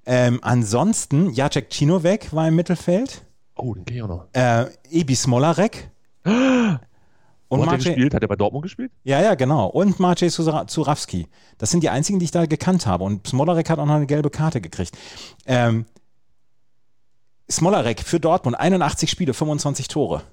Ähm, 0.05 0.39
ansonsten 0.41 1.31
Jacek 1.33 1.69
Cinowek 1.71 2.33
war 2.33 2.47
im 2.47 2.55
Mittelfeld. 2.55 3.24
oh, 3.55 3.74
den 3.74 3.85
kenne 3.85 3.97
ich 3.97 4.03
auch 4.03 4.07
noch. 4.07 4.25
Äh, 4.33 4.65
Ebi 4.91 5.15
Smolarek. 5.15 5.89
Und 7.47 7.59
Wo 7.59 7.63
hat 7.65 7.67
er 7.74 7.77
Maciej, 7.77 7.93
gespielt? 7.93 8.13
Hat 8.15 8.21
er 8.24 8.27
bei 8.27 8.35
Dortmund 8.35 8.63
gespielt? 8.63 8.91
ja, 9.03 9.21
ja, 9.21 9.35
genau. 9.35 9.67
Und 9.67 10.00
Maciej 10.00 10.29
Zura- 10.31 10.65
Zurawski. 10.67 11.27
Das 11.59 11.69
sind 11.69 11.81
die 11.83 11.89
einzigen, 11.89 12.17
die 12.19 12.25
ich 12.25 12.31
da 12.31 12.45
gekannt 12.47 12.88
habe. 12.88 13.03
Und 13.03 13.27
Smolarek 13.27 13.69
hat 13.69 13.77
auch 13.79 13.85
noch 13.85 13.93
eine 13.95 14.07
gelbe 14.07 14.31
Karte 14.31 14.62
gekriegt. 14.62 14.97
Ähm, 15.45 15.85
Smolarek 17.50 18.01
für 18.01 18.19
Dortmund, 18.19 18.59
81 18.59 19.09
Spiele, 19.09 19.33
25 19.35 19.88
Tore. 19.88 20.24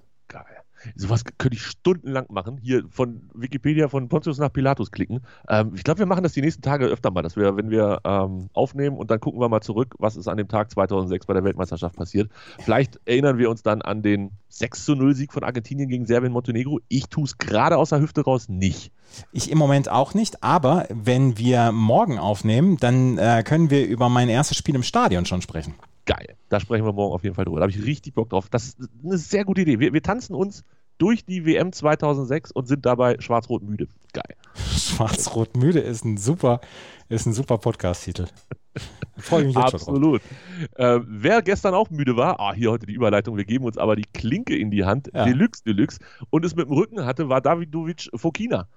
Sowas 0.97 1.25
könnte 1.39 1.57
ich 1.57 1.63
stundenlang 1.63 2.27
machen. 2.31 2.59
Hier 2.63 2.85
von 2.91 3.31
Wikipedia 3.35 3.89
von 3.89 4.09
Pontius 4.09 4.39
nach 4.39 4.53
Pilatus 4.53 4.91
klicken. 4.91 5.21
Ähm, 5.49 5.73
ich 5.75 5.85
glaube, 5.85 6.01
wir 6.01 6.07
machen 6.07 6.23
das 6.23 6.33
die 6.33 6.41
nächsten 6.41 6.63
Tage 6.63 6.87
öfter 6.87 7.11
mal, 7.11 7.23
dass 7.23 7.37
wir, 7.37 7.57
wenn 7.57 7.71
wir 7.71 8.01
ähm, 8.05 8.49
aufnehmen 8.53 8.97
und 8.97 9.11
dann 9.11 9.21
gucken 9.21 9.41
wir 9.41 9.49
mal 9.49 9.61
zurück, 9.61 9.95
was 9.99 10.17
ist 10.17 10.29
an 10.29 10.37
dem 10.37 10.49
Tag 10.49 10.71
2006 10.71 11.27
bei 11.27 11.35
der 11.35 11.45
Weltmeisterschaft 11.45 11.97
passiert. 11.97 12.31
Vielleicht 12.59 13.01
erinnern 13.05 13.39
wir 13.39 13.51
uns 13.51 13.63
dann 13.63 13.83
an 13.83 14.03
den 14.03 14.31
6 14.49 14.85
zu 14.85 14.95
0 14.95 15.15
Sieg 15.15 15.33
von 15.33 15.45
Argentinien 15.45 15.89
gegen 15.89 16.07
Serbien-Montenegro. 16.07 16.81
Ich 16.89 17.09
tue 17.09 17.25
es 17.25 17.39
gerade 17.39 17.77
aus 17.77 17.91
der 17.91 18.01
Hüfte 18.01 18.23
raus 18.23 18.49
nicht. 18.49 18.93
Ich 19.33 19.51
im 19.51 19.59
Moment 19.59 19.91
auch 19.91 20.15
nicht, 20.15 20.43
aber 20.43 20.87
wenn 20.91 21.39
wir 21.39 21.73
morgen 21.73 22.19
aufnehmen, 22.19 22.77
dann 22.79 23.19
äh, 23.19 23.43
können 23.45 23.71
wir 23.71 23.87
über 23.87 24.09
mein 24.09 24.29
erstes 24.29 24.57
Spiel 24.57 24.75
im 24.75 24.83
Stadion 24.83 25.27
schon 25.27 25.43
sprechen. 25.43 25.75
Geil. 26.05 26.37
Da 26.49 26.61
sprechen 26.61 26.85
wir 26.85 26.93
morgen 26.93 27.15
auf 27.15 27.23
jeden 27.23 27.35
Fall 27.35 27.45
drüber. 27.45 27.61
Da 27.61 27.63
habe 27.63 27.73
ich 27.73 27.85
richtig 27.85 28.15
Bock 28.15 28.29
drauf. 28.31 28.49
Das 28.49 28.67
ist 28.67 28.79
eine 29.05 29.19
sehr 29.19 29.45
gute 29.45 29.63
Idee. 29.63 29.79
Wir, 29.79 29.93
wir 29.93 30.03
tanzen 30.03 30.35
uns 30.35 30.65
durch 30.99 31.25
die 31.25 31.45
WM 31.47 31.73
2006 31.73 32.53
und 32.53 32.67
sind 32.67 32.87
dabei 32.87 33.17
schwarz-rot 33.19 33.63
müde. 33.63 33.89
Geil. 34.13 34.37
Schwarz-rot 34.55 35.57
müde 35.57 35.81
ist 35.81 36.05
ein 36.05 36.17
super, 36.17 36.61
ist 37.09 37.27
ein 37.27 37.33
super 37.33 37.59
Podcast-Titel. 37.59 38.27
Freue 39.17 39.45
mich 39.45 39.55
jetzt 39.55 39.75
Absolut. 39.75 40.23
schon 40.23 40.31
drauf. 40.71 41.01
Äh, 41.01 41.01
wer 41.07 41.43
gestern 41.43 41.75
auch 41.75 41.91
müde 41.91 42.17
war, 42.17 42.41
ah, 42.41 42.53
hier 42.53 42.71
heute 42.71 42.87
die 42.87 42.95
Überleitung, 42.95 43.37
wir 43.37 43.45
geben 43.45 43.65
uns 43.65 43.79
aber 43.79 43.97
die 43.97 44.07
Klinke 44.15 44.57
in 44.57 44.71
die 44.71 44.85
Hand, 44.85 45.11
ja. 45.13 45.25
Deluxe, 45.25 45.65
Deluxe, 45.65 45.99
und 46.31 46.45
es 46.45 46.55
mit 46.55 46.67
dem 46.67 46.73
Rücken 46.73 47.05
hatte, 47.05 47.29
war 47.29 47.41
Davidovic 47.41 48.09
Fokina. 48.15 48.69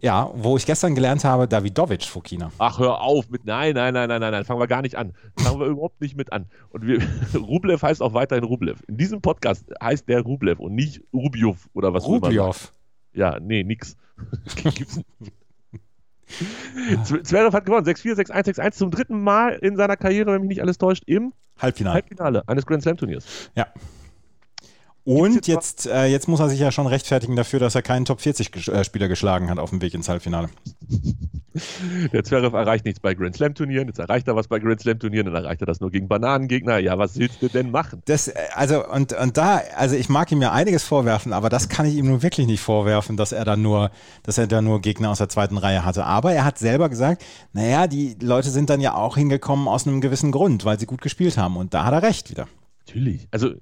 Ja, 0.00 0.30
wo 0.34 0.56
ich 0.56 0.66
gestern 0.66 0.94
gelernt 0.94 1.24
habe, 1.24 1.48
Davidovic 1.48 2.04
Fokina. 2.04 2.52
Ach, 2.58 2.78
hör 2.78 3.00
auf 3.00 3.30
mit, 3.30 3.46
nein, 3.46 3.74
nein, 3.74 3.94
nein, 3.94 4.08
nein, 4.08 4.20
nein, 4.20 4.32
nein, 4.32 4.44
fangen 4.44 4.60
wir 4.60 4.66
gar 4.66 4.82
nicht 4.82 4.96
an. 4.96 5.14
Fangen 5.38 5.58
wir 5.58 5.66
überhaupt 5.68 6.00
nicht 6.00 6.16
mit 6.16 6.32
an. 6.32 6.46
Und 6.70 6.86
wir, 6.86 7.00
Rublev 7.34 7.82
heißt 7.82 8.02
auch 8.02 8.12
weiterhin 8.12 8.44
Rublev. 8.44 8.82
In 8.88 8.98
diesem 8.98 9.22
Podcast 9.22 9.64
heißt 9.82 10.08
der 10.08 10.20
Rublev 10.20 10.60
und 10.60 10.74
nicht 10.74 11.02
Rubiov 11.12 11.68
oder 11.72 11.94
was 11.94 12.04
Rubiov. 12.06 12.72
Ja, 13.14 13.38
nee, 13.40 13.64
nix. 13.64 13.96
Gibt's 14.74 15.00
Zverev 17.22 17.52
hat 17.54 17.66
gewonnen, 17.66 17.86
6-4, 17.86 18.14
6-1, 18.30 18.56
6-1 18.56 18.70
zum 18.72 18.90
dritten 18.90 19.22
Mal 19.22 19.52
in 19.54 19.76
seiner 19.76 19.96
Karriere, 19.96 20.32
wenn 20.32 20.40
mich 20.40 20.48
nicht 20.48 20.62
alles 20.62 20.76
täuscht, 20.76 21.04
im 21.06 21.32
Halbfinale, 21.58 21.94
Halbfinale 21.94 22.48
eines 22.48 22.66
Grand 22.66 22.82
Slam 22.82 22.96
Turniers. 22.96 23.50
Ja. 23.54 23.66
Und 25.06 25.46
jetzt, 25.46 25.86
äh, 25.86 26.06
jetzt 26.06 26.26
muss 26.26 26.40
er 26.40 26.48
sich 26.48 26.58
ja 26.58 26.72
schon 26.72 26.88
rechtfertigen 26.88 27.36
dafür, 27.36 27.60
dass 27.60 27.76
er 27.76 27.82
keinen 27.82 28.04
Top 28.04 28.20
40 28.20 28.68
äh, 28.68 28.82
Spieler 28.82 29.06
geschlagen 29.06 29.48
hat 29.48 29.60
auf 29.60 29.70
dem 29.70 29.80
Weg 29.80 29.94
ins 29.94 30.08
Halbfinale. 30.08 30.48
Der 32.12 32.24
Zverev 32.24 32.54
erreicht 32.54 32.84
nichts 32.84 33.00
bei 33.00 33.14
Grand 33.14 33.36
Slam 33.36 33.54
Turnieren, 33.54 33.86
jetzt 33.86 34.00
erreicht 34.00 34.26
er 34.28 34.34
was 34.36 34.48
bei 34.48 34.58
Grand 34.58 34.80
Slam 34.80 34.98
Turnieren, 34.98 35.26
dann 35.26 35.44
erreicht 35.44 35.62
er 35.62 35.66
das 35.66 35.80
nur 35.80 35.92
gegen 35.92 36.08
Bananengegner. 36.08 36.78
Ja, 36.78 36.98
was 36.98 37.18
willst 37.18 37.40
du 37.40 37.48
denn 37.48 37.70
machen? 37.70 38.02
Das, 38.06 38.26
äh, 38.26 38.34
also, 38.54 38.84
und, 38.84 39.12
und 39.12 39.36
da, 39.36 39.62
also 39.76 39.94
ich 39.94 40.08
mag 40.08 40.30
ihm 40.32 40.42
ja 40.42 40.50
einiges 40.50 40.82
vorwerfen, 40.82 41.32
aber 41.32 41.50
das 41.50 41.68
kann 41.68 41.86
ich 41.86 41.94
ihm 41.94 42.06
nun 42.06 42.24
wirklich 42.24 42.48
nicht 42.48 42.60
vorwerfen, 42.60 43.16
dass 43.16 43.30
er 43.30 43.44
da 43.44 43.56
nur, 43.56 43.92
dass 44.24 44.38
er 44.38 44.48
da 44.48 44.60
nur 44.60 44.80
Gegner 44.80 45.10
aus 45.10 45.18
der 45.18 45.28
zweiten 45.28 45.56
Reihe 45.56 45.84
hatte. 45.84 46.04
Aber 46.04 46.32
er 46.32 46.44
hat 46.44 46.58
selber 46.58 46.88
gesagt, 46.88 47.24
naja, 47.52 47.86
die 47.86 48.16
Leute 48.20 48.50
sind 48.50 48.70
dann 48.70 48.80
ja 48.80 48.94
auch 48.94 49.16
hingekommen 49.16 49.68
aus 49.68 49.86
einem 49.86 50.00
gewissen 50.00 50.32
Grund, 50.32 50.64
weil 50.64 50.80
sie 50.80 50.86
gut 50.86 51.00
gespielt 51.00 51.38
haben. 51.38 51.56
Und 51.56 51.74
da 51.74 51.84
hat 51.84 51.92
er 51.92 52.02
recht 52.02 52.28
wieder. 52.28 52.48
Natürlich. 52.86 53.28
Also 53.30 53.54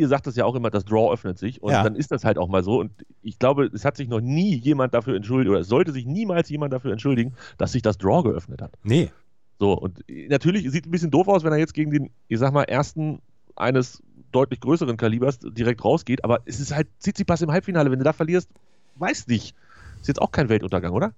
ihr 0.00 0.08
sagt 0.08 0.26
das 0.26 0.34
ja 0.34 0.46
auch 0.46 0.54
immer, 0.54 0.70
das 0.70 0.84
Draw 0.84 1.12
öffnet 1.12 1.38
sich 1.38 1.62
und 1.62 1.72
ja. 1.72 1.82
dann 1.82 1.94
ist 1.94 2.10
das 2.10 2.24
halt 2.24 2.38
auch 2.38 2.48
mal 2.48 2.64
so. 2.64 2.80
Und 2.80 2.92
ich 3.22 3.38
glaube, 3.38 3.66
es 3.66 3.84
hat 3.84 3.96
sich 3.96 4.08
noch 4.08 4.20
nie 4.20 4.56
jemand 4.56 4.94
dafür 4.94 5.14
entschuldigt 5.14 5.50
oder 5.50 5.60
es 5.60 5.68
sollte 5.68 5.92
sich 5.92 6.06
niemals 6.06 6.48
jemand 6.48 6.72
dafür 6.72 6.92
entschuldigen, 6.92 7.34
dass 7.58 7.72
sich 7.72 7.82
das 7.82 7.98
Draw 7.98 8.22
geöffnet 8.22 8.62
hat. 8.62 8.72
Nee. 8.82 9.10
So, 9.58 9.74
und 9.74 10.02
natürlich 10.28 10.62
sieht 10.70 10.84
es 10.84 10.88
ein 10.88 10.90
bisschen 10.90 11.10
doof 11.10 11.28
aus, 11.28 11.44
wenn 11.44 11.52
er 11.52 11.58
jetzt 11.58 11.74
gegen 11.74 11.90
den, 11.90 12.10
ich 12.28 12.38
sag 12.38 12.52
mal, 12.52 12.64
ersten 12.64 13.20
eines 13.56 14.02
deutlich 14.32 14.60
größeren 14.60 14.96
Kalibers 14.96 15.38
direkt 15.38 15.84
rausgeht, 15.84 16.24
aber 16.24 16.40
es 16.46 16.60
ist 16.60 16.74
halt 16.74 16.88
Tsitsipas 17.00 17.42
im 17.42 17.50
Halbfinale. 17.50 17.90
Wenn 17.90 17.98
du 17.98 18.04
da 18.04 18.14
verlierst, 18.14 18.48
weiß 18.96 19.26
nicht. 19.26 19.54
Ist 20.00 20.08
jetzt 20.08 20.22
auch 20.22 20.32
kein 20.32 20.48
Weltuntergang, 20.48 20.92
oder? 20.92 21.12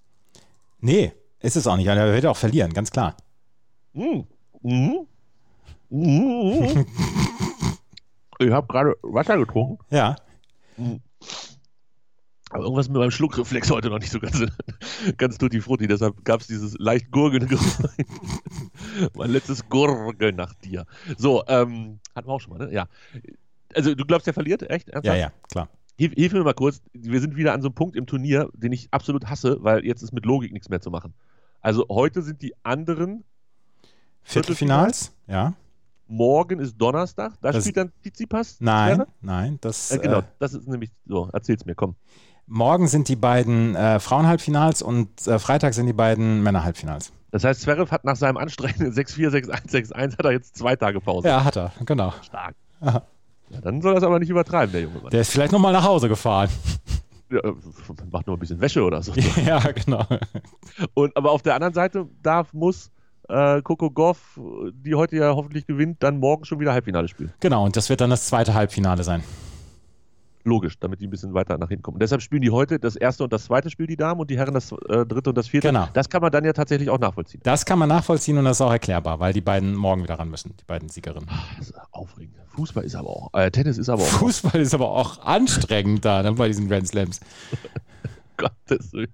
Nee, 0.80 1.12
ist 1.38 1.56
es 1.56 1.68
auch 1.68 1.76
nicht. 1.76 1.86
Er 1.86 2.12
wird 2.12 2.26
auch 2.26 2.36
verlieren, 2.36 2.72
ganz 2.72 2.90
klar. 2.90 3.16
Mhm. 3.92 4.26
Mhm. 4.62 5.06
Mhm. 5.88 6.86
Ich 8.46 8.52
habe 8.52 8.66
gerade 8.66 8.96
Wasser 9.02 9.38
getrunken. 9.38 9.78
Ja. 9.90 10.16
Aber 12.50 12.64
irgendwas 12.64 12.88
mit 12.88 12.98
meinem 12.98 13.10
Schluckreflex 13.10 13.70
heute 13.70 13.88
noch 13.88 13.98
nicht 13.98 14.10
so 14.10 14.20
ganz, 14.20 14.44
ganz 15.16 15.38
tutti 15.38 15.60
frutti. 15.60 15.86
Deshalb 15.86 16.22
gab 16.24 16.40
es 16.40 16.46
dieses 16.46 16.76
leicht 16.78 17.10
gurgelnde 17.10 17.58
mein 19.14 19.30
letztes 19.30 19.68
Gurgeln 19.68 20.36
nach 20.36 20.52
dir. 20.54 20.84
So, 21.16 21.44
ähm, 21.46 22.00
hatten 22.14 22.28
wir 22.28 22.32
auch 22.32 22.40
schon 22.40 22.56
mal, 22.56 22.66
ne? 22.66 22.72
Ja. 22.72 22.88
Also, 23.74 23.94
du 23.94 24.04
glaubst, 24.04 24.26
der 24.26 24.34
verliert? 24.34 24.68
Echt? 24.68 24.90
Ernsthaft? 24.90 25.18
Ja, 25.18 25.28
ja, 25.28 25.32
klar. 25.50 25.68
Hilf, 25.96 26.12
hilf, 26.12 26.32
mir 26.34 26.44
mal 26.44 26.52
kurz. 26.52 26.82
Wir 26.92 27.20
sind 27.20 27.36
wieder 27.36 27.54
an 27.54 27.62
so 27.62 27.68
einem 27.68 27.74
Punkt 27.74 27.96
im 27.96 28.06
Turnier, 28.06 28.50
den 28.52 28.72
ich 28.72 28.88
absolut 28.90 29.26
hasse, 29.26 29.58
weil 29.60 29.84
jetzt 29.86 30.02
ist 30.02 30.12
mit 30.12 30.26
Logik 30.26 30.52
nichts 30.52 30.68
mehr 30.68 30.80
zu 30.80 30.90
machen. 30.90 31.14
Also, 31.62 31.86
heute 31.88 32.20
sind 32.20 32.42
die 32.42 32.54
anderen 32.64 33.24
Viertelfinals, 34.22 35.16
ja. 35.26 35.54
Morgen 36.06 36.60
ist 36.60 36.76
Donnerstag. 36.76 37.32
Da 37.40 37.52
das 37.52 37.62
spielt 37.64 37.76
dann 37.76 37.92
Tsitsipas? 38.02 38.56
Nein, 38.60 38.98
wäre? 38.98 39.08
nein. 39.20 39.58
Das, 39.60 39.90
äh, 39.90 39.98
genau, 39.98 40.18
äh, 40.18 40.24
das 40.38 40.54
ist 40.54 40.68
nämlich 40.68 40.90
so. 41.06 41.28
Erzähl's 41.32 41.64
mir, 41.64 41.74
komm. 41.74 41.96
Morgen 42.46 42.88
sind 42.88 43.08
die 43.08 43.16
beiden 43.16 43.74
äh, 43.76 43.98
Frauenhalbfinals 44.00 44.82
und 44.82 45.26
äh, 45.26 45.38
Freitag 45.38 45.74
sind 45.74 45.86
die 45.86 45.92
beiden 45.92 46.42
Männerhalbfinals. 46.42 47.12
Das 47.30 47.44
heißt, 47.44 47.62
Zverev 47.62 47.90
hat 47.90 48.04
nach 48.04 48.16
seinem 48.16 48.36
anstrengenden 48.36 48.92
6-4, 48.92 49.30
6-1, 49.30 49.70
6-1 49.94 50.18
hat 50.18 50.24
er 50.24 50.32
jetzt 50.32 50.56
zwei 50.56 50.76
Tage 50.76 51.00
Pause. 51.00 51.28
Ja, 51.28 51.44
hat 51.44 51.56
er, 51.56 51.72
genau. 51.86 52.12
Stark. 52.22 52.54
Aha. 52.80 53.02
Ja, 53.48 53.60
dann 53.60 53.80
soll 53.80 53.94
er 53.94 53.98
es 53.98 54.04
aber 54.04 54.18
nicht 54.18 54.28
übertreiben, 54.28 54.72
der 54.72 54.82
junge 54.82 54.98
Mann. 54.98 55.10
Der 55.10 55.22
ist 55.22 55.30
vielleicht 55.30 55.52
nochmal 55.52 55.72
nach 55.72 55.84
Hause 55.84 56.08
gefahren. 56.08 56.50
Ja, 57.30 57.40
macht 58.10 58.26
nur 58.26 58.36
ein 58.36 58.40
bisschen 58.40 58.60
Wäsche 58.60 58.82
oder 58.82 59.02
so. 59.02 59.12
ja, 59.46 59.58
genau. 59.72 60.04
Und 60.92 61.16
aber 61.16 61.30
auf 61.30 61.42
der 61.42 61.54
anderen 61.54 61.72
Seite 61.72 62.06
darf, 62.22 62.52
muss 62.52 62.90
äh, 63.32 63.62
Coco 63.62 63.90
Goff, 63.90 64.38
die 64.72 64.94
heute 64.94 65.16
ja 65.16 65.34
hoffentlich 65.34 65.66
gewinnt, 65.66 66.02
dann 66.02 66.18
morgen 66.18 66.44
schon 66.44 66.60
wieder 66.60 66.72
Halbfinale 66.72 67.08
spielen. 67.08 67.32
Genau, 67.40 67.64
und 67.64 67.76
das 67.76 67.88
wird 67.88 68.00
dann 68.00 68.10
das 68.10 68.26
zweite 68.26 68.54
Halbfinale 68.54 69.02
sein. 69.02 69.22
Logisch, 70.44 70.76
damit 70.80 71.00
die 71.00 71.06
ein 71.06 71.10
bisschen 71.10 71.34
weiter 71.34 71.56
nach 71.56 71.68
hinten 71.68 71.84
kommen. 71.84 71.94
Und 71.94 72.02
deshalb 72.02 72.20
spielen 72.20 72.42
die 72.42 72.50
heute 72.50 72.80
das 72.80 72.96
erste 72.96 73.22
und 73.22 73.32
das 73.32 73.44
zweite 73.44 73.70
Spiel, 73.70 73.86
die 73.86 73.96
Damen, 73.96 74.20
und 74.20 74.28
die 74.28 74.36
Herren 74.36 74.54
das 74.54 74.72
äh, 74.72 75.06
dritte 75.06 75.30
und 75.30 75.38
das 75.38 75.46
vierte. 75.48 75.68
Genau. 75.68 75.88
Das 75.92 76.08
kann 76.08 76.20
man 76.20 76.32
dann 76.32 76.44
ja 76.44 76.52
tatsächlich 76.52 76.90
auch 76.90 76.98
nachvollziehen. 76.98 77.40
Das 77.44 77.64
kann 77.64 77.78
man 77.78 77.88
nachvollziehen 77.88 78.36
und 78.38 78.44
das 78.44 78.56
ist 78.56 78.60
auch 78.60 78.72
erklärbar, 78.72 79.20
weil 79.20 79.32
die 79.32 79.40
beiden 79.40 79.74
morgen 79.74 80.02
wieder 80.02 80.18
ran 80.18 80.28
müssen, 80.28 80.54
die 80.58 80.64
beiden 80.64 80.88
Siegerinnen. 80.88 81.28
Ach, 81.30 81.56
das 81.58 81.70
ist 81.70 81.78
aufregend. 81.92 82.34
Fußball 82.56 82.84
ist 82.84 82.96
aber 82.96 83.08
auch, 83.08 83.30
äh, 83.34 83.50
Tennis 83.50 83.78
ist 83.78 83.88
aber 83.88 84.02
auch. 84.02 84.06
Fußball 84.06 84.60
ist 84.60 84.74
aber 84.74 84.90
auch 84.90 85.24
anstrengend 85.24 86.04
da 86.04 86.22
ne, 86.22 86.32
bei 86.32 86.48
diesen 86.48 86.68
Grand 86.68 86.88
Slams. 86.88 87.20
Gottes 88.36 88.92
Willen. 88.92 89.12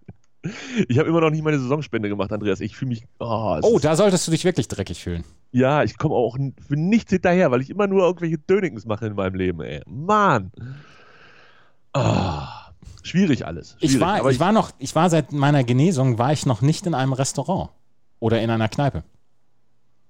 Ich 0.89 0.99
habe 0.99 1.09
immer 1.09 1.21
noch 1.21 1.31
nicht 1.31 1.43
meine 1.43 1.59
Saisonspende 1.59 2.09
gemacht, 2.09 2.33
Andreas. 2.33 2.61
Ich 2.61 2.77
fühle 2.77 2.91
mich. 2.91 3.05
Oh, 3.19 3.59
oh 3.63 3.79
da 3.79 3.97
solltest 3.97 4.27
du 4.27 4.31
dich 4.31 4.45
wirklich 4.45 4.69
dreckig 4.69 5.03
fühlen. 5.03 5.25
Ja, 5.53 5.83
ich 5.83 5.99
komme 5.99 6.15
auch 6.15 6.37
für 6.37 6.77
nichts 6.77 7.11
hinterher, 7.11 7.51
weil 7.51 7.61
ich 7.61 7.71
immer 7.71 7.87
nur 7.87 8.03
irgendwelche 8.03 8.39
Dönigens 8.39 8.87
mache 8.87 9.07
in 9.07 9.15
meinem 9.15 9.35
Leben, 9.35 9.61
ey. 9.61 9.83
Mann. 9.87 10.53
Oh, 11.95 12.43
schwierig 13.03 13.47
alles. 13.47 13.77
Schwierig, 13.79 13.95
ich, 13.95 14.01
war, 14.01 14.21
ich, 14.21 14.35
ich 14.35 14.41
war 14.41 14.53
noch, 14.53 14.71
ich 14.79 14.95
war 14.95 15.11
seit 15.11 15.33
meiner 15.33 15.65
Genesung, 15.65 16.19
war 16.19 16.33
ich 16.33 16.47
noch 16.47 16.61
nicht 16.61 16.87
in 16.87 16.95
einem 16.95 17.13
Restaurant 17.13 17.71
oder 18.21 18.41
in 18.41 18.51
einer 18.51 18.69
Kneipe. 18.69 19.05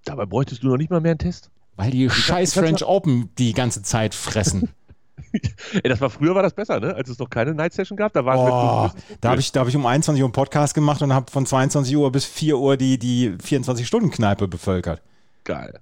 Dabei 0.04 0.26
bräuchtest 0.26 0.62
du 0.62 0.68
noch 0.68 0.76
nicht 0.76 0.90
mal 0.90 1.00
mehr 1.00 1.12
einen 1.12 1.18
Test. 1.18 1.50
Weil 1.76 1.92
die 1.92 2.10
scheiß 2.10 2.54
French 2.54 2.84
Open 2.84 3.30
die 3.38 3.52
ganze 3.52 3.82
Zeit 3.82 4.14
fressen. 4.14 4.70
Ey, 5.82 5.88
das 5.88 6.00
war 6.00 6.10
früher 6.10 6.34
war 6.34 6.42
das 6.42 6.54
besser, 6.54 6.80
ne? 6.80 6.94
Als 6.94 7.08
es 7.08 7.18
noch 7.18 7.30
keine 7.30 7.54
Night 7.54 7.72
Session 7.72 7.96
gab, 7.96 8.12
da 8.12 8.24
war 8.24 8.38
oh, 8.38 8.98
Da 9.20 9.30
habe 9.30 9.40
ich, 9.40 9.52
hab 9.54 9.68
ich 9.68 9.76
um 9.76 9.86
21 9.86 10.22
Uhr 10.22 10.26
einen 10.26 10.32
Podcast 10.32 10.74
gemacht 10.74 11.02
und 11.02 11.12
habe 11.12 11.30
von 11.30 11.46
22 11.46 11.96
Uhr 11.96 12.10
bis 12.12 12.24
4 12.24 12.58
Uhr 12.58 12.76
die, 12.76 12.98
die 12.98 13.30
24-Stunden-Kneipe 13.30 14.48
bevölkert. 14.48 15.02
Geil. 15.44 15.80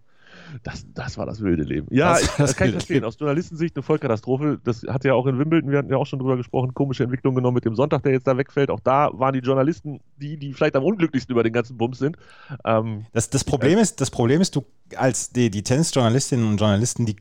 Das, 0.62 0.86
das 0.94 1.18
war 1.18 1.26
das 1.26 1.40
wilde 1.40 1.62
Leben. 1.62 1.86
Ja, 1.90 2.12
das, 2.12 2.22
ich, 2.22 2.28
das 2.30 2.56
kann 2.56 2.68
ich 2.68 2.72
verstehen. 2.74 3.04
Aus 3.04 3.18
Journalistensicht 3.18 3.76
eine 3.76 3.82
Vollkatastrophe. 3.82 4.60
Das 4.64 4.82
hat 4.88 5.04
ja 5.04 5.14
auch 5.14 5.26
in 5.26 5.38
Wimbledon, 5.38 5.70
wir 5.70 5.78
hatten 5.78 5.90
ja 5.90 5.96
auch 5.96 6.06
schon 6.06 6.18
drüber 6.18 6.36
gesprochen, 6.36 6.74
komische 6.74 7.04
Entwicklung 7.04 7.34
genommen 7.34 7.54
mit 7.54 7.64
dem 7.64 7.74
Sonntag, 7.74 8.02
der 8.02 8.12
jetzt 8.12 8.26
da 8.26 8.36
wegfällt. 8.36 8.70
Auch 8.70 8.80
da 8.80 9.10
waren 9.12 9.32
die 9.32 9.40
Journalisten 9.40 10.00
die, 10.16 10.36
die 10.36 10.52
vielleicht 10.52 10.76
am 10.76 10.84
unglücklichsten 10.84 11.32
über 11.32 11.42
den 11.42 11.52
ganzen 11.52 11.76
Bums 11.76 11.98
sind. 11.98 12.16
Ähm, 12.64 13.06
das, 13.12 13.30
das, 13.30 13.44
Problem 13.44 13.78
äh, 13.78 13.82
ist, 13.82 14.00
das 14.00 14.10
Problem 14.10 14.40
ist, 14.40 14.56
du 14.56 14.64
als 14.96 15.30
die, 15.30 15.50
die 15.50 15.62
Tennisjournalistinnen 15.62 16.46
und 16.46 16.58
Journalisten, 16.58 17.06
die 17.06 17.16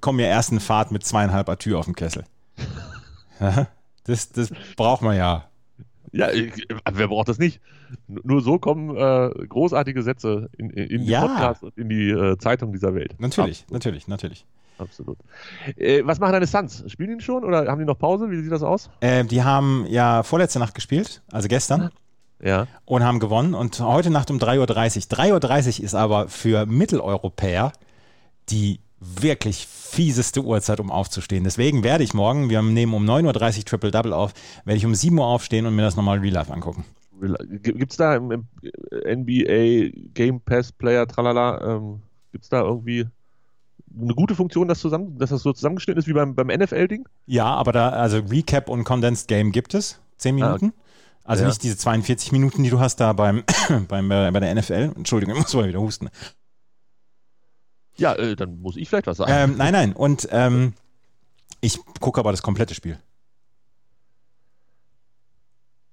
kommen 0.00 0.20
ja 0.20 0.26
erst 0.26 0.52
in 0.52 0.60
Fahrt 0.60 0.90
mit 0.90 1.04
zweieinhalb 1.04 1.48
Atür 1.48 1.78
auf 1.78 1.84
dem 1.84 1.94
Kessel. 1.94 2.24
das, 4.04 4.30
das 4.30 4.50
braucht 4.76 5.02
man 5.02 5.16
ja. 5.16 5.49
Ja, 6.12 6.28
wer 6.90 7.08
braucht 7.08 7.28
das 7.28 7.38
nicht? 7.38 7.60
Nur 8.08 8.40
so 8.40 8.58
kommen 8.58 8.96
äh, 8.96 9.46
großartige 9.46 10.02
Sätze 10.02 10.50
in, 10.56 10.70
in 10.70 11.04
die 11.04 11.10
ja. 11.10 11.26
Podcasts 11.26 11.62
und 11.62 11.76
in 11.78 11.88
die 11.88 12.10
äh, 12.10 12.36
Zeitung 12.38 12.72
dieser 12.72 12.94
Welt. 12.94 13.14
Natürlich, 13.18 13.62
Absolut. 13.62 13.72
natürlich, 13.72 14.08
natürlich. 14.08 14.46
Absolut. 14.78 15.18
Äh, 15.76 16.02
was 16.04 16.18
machen 16.20 16.32
deine 16.32 16.46
Suns? 16.46 16.84
Spielen 16.88 17.18
die 17.18 17.24
schon 17.24 17.44
oder 17.44 17.66
haben 17.66 17.78
die 17.78 17.84
noch 17.84 17.98
Pause? 17.98 18.30
Wie 18.30 18.40
sieht 18.40 18.50
das 18.50 18.62
aus? 18.62 18.90
Äh, 19.00 19.24
die 19.24 19.42
haben 19.42 19.86
ja 19.88 20.22
vorletzte 20.22 20.58
Nacht 20.58 20.74
gespielt, 20.74 21.22
also 21.30 21.48
gestern. 21.48 21.90
Ja. 22.42 22.66
Und 22.86 23.04
haben 23.04 23.20
gewonnen. 23.20 23.54
Und 23.54 23.80
heute 23.80 24.10
Nacht 24.10 24.30
um 24.30 24.38
3.30 24.38 24.58
Uhr. 24.58 25.38
3.30 25.38 25.78
Uhr 25.78 25.84
ist 25.84 25.94
aber 25.94 26.28
für 26.28 26.64
Mitteleuropäer 26.64 27.72
die 28.48 28.80
wirklich 29.00 29.66
fieseste 29.66 30.42
Uhrzeit, 30.42 30.78
um 30.78 30.90
aufzustehen. 30.90 31.44
Deswegen 31.44 31.82
werde 31.82 32.04
ich 32.04 32.14
morgen, 32.14 32.50
wir 32.50 32.62
nehmen 32.62 32.94
um 32.94 33.04
9.30 33.04 33.58
Uhr 33.58 33.64
Triple 33.64 33.90
Double 33.90 34.12
auf, 34.12 34.32
werde 34.64 34.76
ich 34.76 34.86
um 34.86 34.94
7 34.94 35.18
Uhr 35.18 35.26
aufstehen 35.26 35.66
und 35.66 35.74
mir 35.74 35.82
das 35.82 35.96
nochmal 35.96 36.18
Real 36.18 36.34
Life 36.34 36.52
angucken. 36.52 36.84
Gibt 37.62 37.90
es 37.90 37.96
da 37.96 38.16
im, 38.16 38.30
im, 38.30 38.48
NBA 39.04 39.90
Game 40.14 40.40
Pass 40.40 40.72
Player, 40.72 41.06
tralala, 41.06 41.76
ähm, 41.76 42.00
gibt 42.32 42.44
es 42.44 42.50
da 42.50 42.62
irgendwie 42.62 43.06
eine 43.98 44.14
gute 44.14 44.34
Funktion, 44.34 44.68
dass, 44.68 44.78
zusammen, 44.78 45.18
dass 45.18 45.30
das 45.30 45.42
so 45.42 45.52
zusammengeschnitten 45.52 45.98
ist 45.98 46.08
wie 46.08 46.12
beim, 46.12 46.34
beim 46.34 46.46
NFL-Ding? 46.46 47.08
Ja, 47.26 47.46
aber 47.46 47.72
da, 47.72 47.90
also 47.90 48.18
Recap 48.18 48.68
und 48.68 48.84
Condensed 48.84 49.28
Game 49.28 49.52
gibt 49.52 49.74
es, 49.74 50.00
10 50.18 50.34
Minuten. 50.34 50.66
Ah, 50.66 50.68
okay. 50.68 50.72
Also 51.24 51.42
ja. 51.42 51.48
nicht 51.48 51.62
diese 51.62 51.76
42 51.76 52.32
Minuten, 52.32 52.62
die 52.62 52.70
du 52.70 52.80
hast 52.80 52.96
da 52.96 53.12
beim, 53.12 53.44
beim 53.88 54.10
äh, 54.10 54.30
bei 54.32 54.40
der 54.40 54.54
NFL. 54.54 54.92
Entschuldigung, 54.96 55.36
ich 55.36 55.42
muss 55.42 55.54
mal 55.54 55.68
wieder 55.68 55.80
husten. 55.80 56.08
Ja, 58.00 58.14
äh, 58.14 58.34
dann 58.34 58.60
muss 58.60 58.76
ich 58.76 58.88
vielleicht 58.88 59.06
was 59.06 59.18
sagen. 59.18 59.32
Ähm, 59.32 59.56
nein, 59.56 59.72
nein. 59.72 59.92
Und 59.92 60.28
ähm, 60.30 60.74
ich 61.60 61.78
gucke 62.00 62.18
aber 62.18 62.30
das 62.30 62.42
komplette 62.42 62.74
Spiel. 62.74 62.98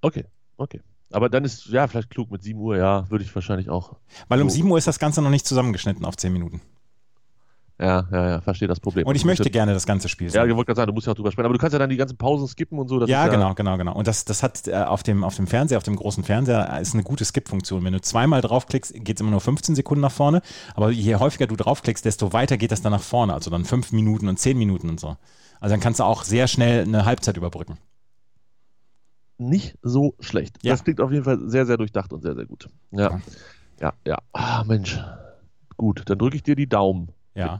Okay, 0.01 0.25
okay. 0.57 0.81
Aber 1.11 1.29
dann 1.29 1.45
ist, 1.45 1.67
ja, 1.67 1.87
vielleicht 1.87 2.09
klug 2.09 2.31
mit 2.31 2.43
7 2.43 2.59
Uhr, 2.59 2.77
ja, 2.77 3.09
würde 3.09 3.23
ich 3.23 3.33
wahrscheinlich 3.33 3.69
auch. 3.69 3.95
Weil 4.27 4.41
um 4.41 4.49
7 4.49 4.69
Uhr 4.69 4.77
ist 4.77 4.87
das 4.87 4.99
Ganze 4.99 5.21
noch 5.21 5.29
nicht 5.29 5.45
zusammengeschnitten 5.45 6.05
auf 6.05 6.17
10 6.17 6.33
Minuten. 6.33 6.61
Ja, 7.79 8.07
ja, 8.12 8.29
ja, 8.29 8.41
verstehe 8.41 8.67
das 8.67 8.79
Problem. 8.79 9.05
Und 9.05 9.15
ich 9.15 9.24
möchte 9.24 9.51
gerne 9.51 9.74
das 9.74 9.86
ganze 9.86 10.10
Spiel 10.10 10.29
sehen. 10.29 10.39
Ja, 10.39 10.46
ich 10.48 10.55
wollte 10.55 10.65
gerade 10.65 10.77
sagen, 10.77 10.88
du 10.88 10.93
musst 10.93 11.05
ja 11.05 11.12
auch 11.13 11.15
drüber 11.15 11.31
sprechen, 11.31 11.46
aber 11.46 11.53
du 11.53 11.60
kannst 11.60 11.74
ja 11.74 11.79
dann 11.79 11.91
die 11.91 11.98
ganzen 11.98 12.17
Pausen 12.17 12.48
skippen 12.48 12.79
und 12.79 12.88
so. 12.88 13.00
ja, 13.01 13.05
ja, 13.05 13.27
genau, 13.27 13.53
genau, 13.53 13.77
genau. 13.77 13.93
Und 13.93 14.07
das, 14.07 14.25
das 14.25 14.41
hat 14.41 14.67
äh, 14.67 14.74
auf, 14.75 15.03
dem, 15.03 15.24
auf 15.24 15.36
dem 15.36 15.46
Fernseher, 15.46 15.77
auf 15.77 15.84
dem 15.84 15.96
großen 15.96 16.24
Fernseher, 16.24 16.79
ist 16.81 16.96
eine 16.96 17.03
gute 17.03 17.24
Skip-Funktion. 17.24 17.84
Wenn 17.84 17.93
du 17.93 18.01
zweimal 18.01 18.41
draufklickst, 18.41 18.96
geht 19.05 19.17
es 19.17 19.22
immer 19.22 19.29
nur 19.29 19.41
15 19.41 19.75
Sekunden 19.75 20.01
nach 20.01 20.12
vorne. 20.12 20.41
Aber 20.74 20.89
je 20.89 21.15
häufiger 21.17 21.46
du 21.46 21.55
draufklickst, 21.55 22.03
desto 22.03 22.34
weiter 22.34 22.57
geht 22.57 22.72
das 22.72 22.81
dann 22.81 22.93
nach 22.93 23.01
vorne. 23.01 23.36
Also 23.36 23.51
dann 23.51 23.63
5 23.63 23.91
Minuten 23.91 24.27
und 24.27 24.39
10 24.39 24.57
Minuten 24.57 24.89
und 24.89 25.00
so. 25.00 25.15
Also 25.60 25.74
dann 25.74 25.79
kannst 25.79 26.00
du 26.00 26.03
auch 26.03 26.24
sehr 26.24 26.48
schnell 26.48 26.84
eine 26.84 27.05
Halbzeit 27.05 27.38
überbrücken. 27.38 27.77
Nicht 29.38 29.77
so 29.84 30.15
schlecht. 30.19 30.57
Ja. 30.63 30.74
Das 30.74 30.84
klingt 30.84 31.00
auf 31.00 31.12
jeden 31.12 31.24
Fall 31.25 31.39
sehr, 31.48 31.67
sehr 31.67 31.77
durchdacht 31.77 32.12
und 32.12 32.24
sehr, 32.24 32.34
sehr 32.34 32.46
gut. 32.46 32.69
Ja, 32.89 33.22
ja, 33.79 33.93
ja. 34.05 34.17
Ah, 34.34 34.63
Mensch. 34.63 35.00
Gut, 35.75 36.01
dann 36.07 36.17
drücke 36.17 36.38
ich 36.38 36.43
dir 36.43 36.55
die 36.55 36.67
Daumen. 36.67 37.10
Ja. 37.38 37.58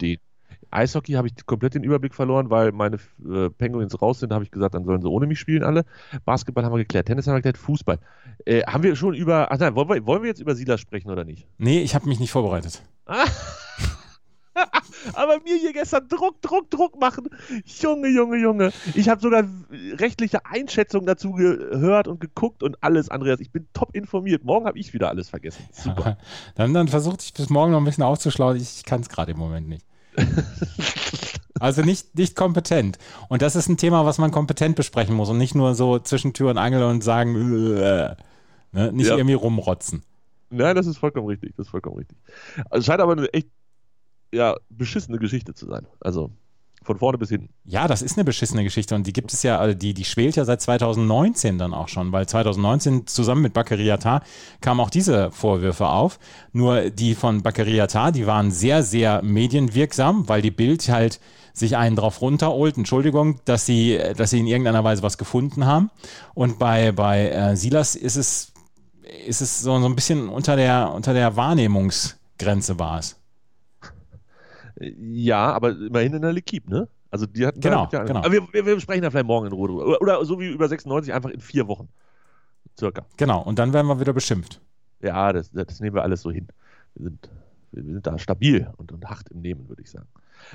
Eishockey 0.70 1.14
habe 1.14 1.28
ich 1.28 1.46
komplett 1.46 1.76
den 1.76 1.84
Überblick 1.84 2.14
verloren, 2.14 2.50
weil 2.50 2.72
meine 2.72 2.98
äh, 3.26 3.50
Penguins 3.50 4.02
raus 4.02 4.20
sind. 4.20 4.34
habe 4.34 4.44
ich 4.44 4.52
gesagt, 4.52 4.76
dann 4.76 4.84
sollen 4.84 5.02
sie 5.02 5.10
ohne 5.10 5.26
mich 5.28 5.40
spielen 5.40 5.64
alle. 5.64 5.86
Basketball 6.26 6.66
haben 6.66 6.74
wir 6.74 6.80
geklärt, 6.80 7.08
Tennis 7.08 7.28
haben 7.28 7.36
wir 7.36 7.40
geklärt, 7.40 7.58
Fußball. 7.58 8.00
Äh, 8.46 8.64
haben 8.64 8.84
wir 8.84 8.96
schon 8.96 9.14
über. 9.14 9.52
Ach 9.52 9.58
nein, 9.58 9.76
wollen 9.76 9.90
wir, 9.90 10.06
wollen 10.06 10.24
wir 10.24 10.30
jetzt 10.30 10.42
über 10.42 10.56
Silas 10.56 10.82
sprechen 10.82 11.10
oder 11.10 11.24
nicht? 11.24 11.48
Nee, 11.58 11.82
ich 11.82 11.96
habe 11.96 12.08
mich 12.08 12.20
nicht 12.20 12.32
vorbereitet. 12.32 12.84
Aber 15.14 15.40
mir 15.44 15.58
hier 15.58 15.74
gestern 15.74 16.08
Druck, 16.08 16.42
Druck, 16.42 16.70
Druck 16.70 17.00
machen. 17.00 17.30
Junge, 17.66 18.10
Junge, 18.10 18.38
Junge. 18.38 18.72
Ich 18.94 19.10
habe 19.10 19.22
sogar 19.22 19.44
rechtliche 19.94 20.46
Einschätzungen 20.46 21.06
dazu 21.06 21.34
gehört 21.34 22.08
und 22.08 22.20
geguckt 22.20 22.64
und 22.64 22.82
alles, 22.84 23.10
Andreas. 23.10 23.40
Ich 23.40 23.52
bin 23.52 23.68
top 23.74 23.96
informiert. 23.96 24.44
Morgen 24.44 24.66
habe 24.66 24.80
ich 24.80 24.94
wieder 24.94 25.10
alles 25.10 25.30
vergessen. 25.30 25.64
Super. 25.72 26.18
dann, 26.56 26.74
dann 26.74 26.88
versuche 26.88 27.18
ich 27.20 27.34
bis 27.34 27.50
morgen 27.50 27.72
noch 27.72 27.80
ein 27.80 27.86
bisschen 27.86 28.04
aufzuschlauen. 28.04 28.58
Ich 28.58 28.86
kann 28.86 29.02
es 29.02 29.10
gerade 29.10 29.32
im 29.32 29.38
Moment 29.38 29.68
nicht. 29.68 29.86
Also 31.60 31.82
nicht, 31.82 32.16
nicht 32.16 32.36
kompetent. 32.36 32.98
Und 33.30 33.42
das 33.42 33.56
ist 33.56 33.68
ein 33.68 33.78
Thema, 33.78 34.06
was 34.06 34.18
man 34.18 34.30
kompetent 34.32 34.76
besprechen 34.76 35.16
muss 35.16 35.30
und 35.30 35.38
nicht 35.38 35.56
nur 35.56 35.76
so 35.76 36.00
zwischen 36.00 36.34
Tür 36.34 36.52
und 36.52 36.58
Angel 36.58 36.84
und 36.84 37.04
sagen, 37.04 37.36
äh, 37.76 38.16
ne? 38.72 38.92
nicht 38.92 39.08
ja. 39.08 39.16
irgendwie 39.16 39.34
rumrotzen. 39.34 40.04
Nein, 40.50 40.76
das 40.76 40.88
ist 40.88 40.98
vollkommen 40.98 41.28
richtig. 41.28 41.56
Das 41.58 41.66
ist 41.66 41.72
vollkommen 41.72 41.98
richtig. 41.98 42.18
Also, 42.70 42.80
es 42.80 42.86
scheint 42.86 43.02
aber 43.02 43.14
eine 43.14 43.34
echt 43.34 43.50
ja, 44.34 44.56
beschissene 44.70 45.20
Geschichte 45.20 45.54
zu 45.54 45.66
sein. 45.68 45.88
Also 46.00 46.32
von 46.88 46.98
vorne 46.98 47.18
bis 47.18 47.30
hinten. 47.30 47.50
Ja, 47.66 47.88
das 47.88 48.02
ist 48.02 48.18
eine 48.18 48.24
beschissene 48.24 48.64
Geschichte 48.64 48.96
und 48.96 49.06
die 49.06 49.14
gibt 49.14 49.34
es 49.34 49.44
ja, 49.44 49.60
also 49.60 49.78
die, 49.78 49.94
die 49.94 50.06
schwelt 50.06 50.38
ja 50.38 50.46
seit 50.46 50.62
2019 50.62 51.58
dann 51.58 51.74
auch 51.74 51.90
schon, 51.90 52.12
weil 52.12 52.28
2019 52.28 53.06
zusammen 53.06 53.42
mit 53.42 53.54
Bakariata 53.54 54.24
kamen 54.62 54.80
auch 54.80 54.90
diese 54.90 55.30
Vorwürfe 55.32 55.88
auf. 55.88 56.18
Nur 56.54 56.90
die 56.90 57.14
von 57.14 57.44
Bakariata, 57.44 58.12
die 58.12 58.26
waren 58.26 58.52
sehr, 58.52 58.82
sehr 58.82 59.22
medienwirksam, 59.22 60.28
weil 60.30 60.42
die 60.42 60.52
Bild 60.52 60.88
halt 60.90 61.20
sich 61.54 61.76
einen 61.76 61.96
drauf 61.96 62.22
runterholt, 62.22 62.78
Entschuldigung, 62.78 63.42
dass 63.46 63.66
sie, 63.66 64.00
dass 64.16 64.30
sie 64.30 64.40
in 64.40 64.48
irgendeiner 64.48 64.84
Weise 64.84 65.04
was 65.04 65.18
gefunden 65.18 65.66
haben. 65.66 65.90
Und 66.34 66.60
bei, 66.60 66.92
bei 66.92 67.30
äh, 67.30 67.56
Silas 67.58 67.96
ist 67.96 68.16
es, 68.16 68.54
ist 69.26 69.42
es 69.42 69.62
so, 69.62 69.78
so 69.80 69.86
ein 69.86 69.96
bisschen 69.96 70.30
unter 70.30 70.56
der, 70.56 70.94
unter 70.94 71.14
der 71.14 71.36
Wahrnehmungsgrenze 71.36 72.80
war 72.80 73.00
es. 73.00 73.17
Ja, 74.80 75.54
aber 75.54 75.72
immerhin 75.72 76.14
in 76.14 76.22
der 76.22 76.34
L'Equipe, 76.34 76.70
ne? 76.70 76.88
Also 77.10 77.26
die 77.26 77.48
hatten 77.48 77.60
genau, 77.60 77.88
ja 77.92 78.04
genau. 78.04 78.20
Aber 78.20 78.32
wir, 78.32 78.48
wir, 78.52 78.66
wir, 78.66 78.80
sprechen 78.80 79.02
da 79.02 79.10
vielleicht 79.10 79.28
morgen 79.28 79.48
in 79.48 79.54
Ruhe 79.54 79.70
drüber. 79.70 79.86
Oder, 79.86 80.02
oder, 80.02 80.26
so 80.26 80.40
wie 80.40 80.48
über 80.48 80.68
96 80.68 81.14
einfach 81.14 81.30
in 81.30 81.40
vier 81.40 81.68
Wochen. 81.68 81.88
Circa. 82.78 83.06
Genau, 83.18 83.42
und 83.42 83.58
dann 83.60 83.74
werden 83.74 83.88
wir 83.88 84.00
wieder 84.00 84.14
beschimpft. 84.14 84.62
Ja, 85.02 85.32
das, 85.34 85.52
das 85.52 85.80
nehmen 85.80 85.96
wir 85.96 86.04
alles 86.04 86.22
so 86.22 86.32
hin. 86.32 86.48
Wir 86.96 87.06
sind, 87.06 87.30
wir 87.72 87.84
sind 87.84 88.06
da 88.06 88.18
stabil 88.20 88.70
und, 88.78 88.92
und 88.92 89.06
hart 89.06 89.30
im 89.30 89.42
Nehmen, 89.42 89.68
würde 89.70 89.82
ich 89.82 89.90
sagen. 89.90 90.08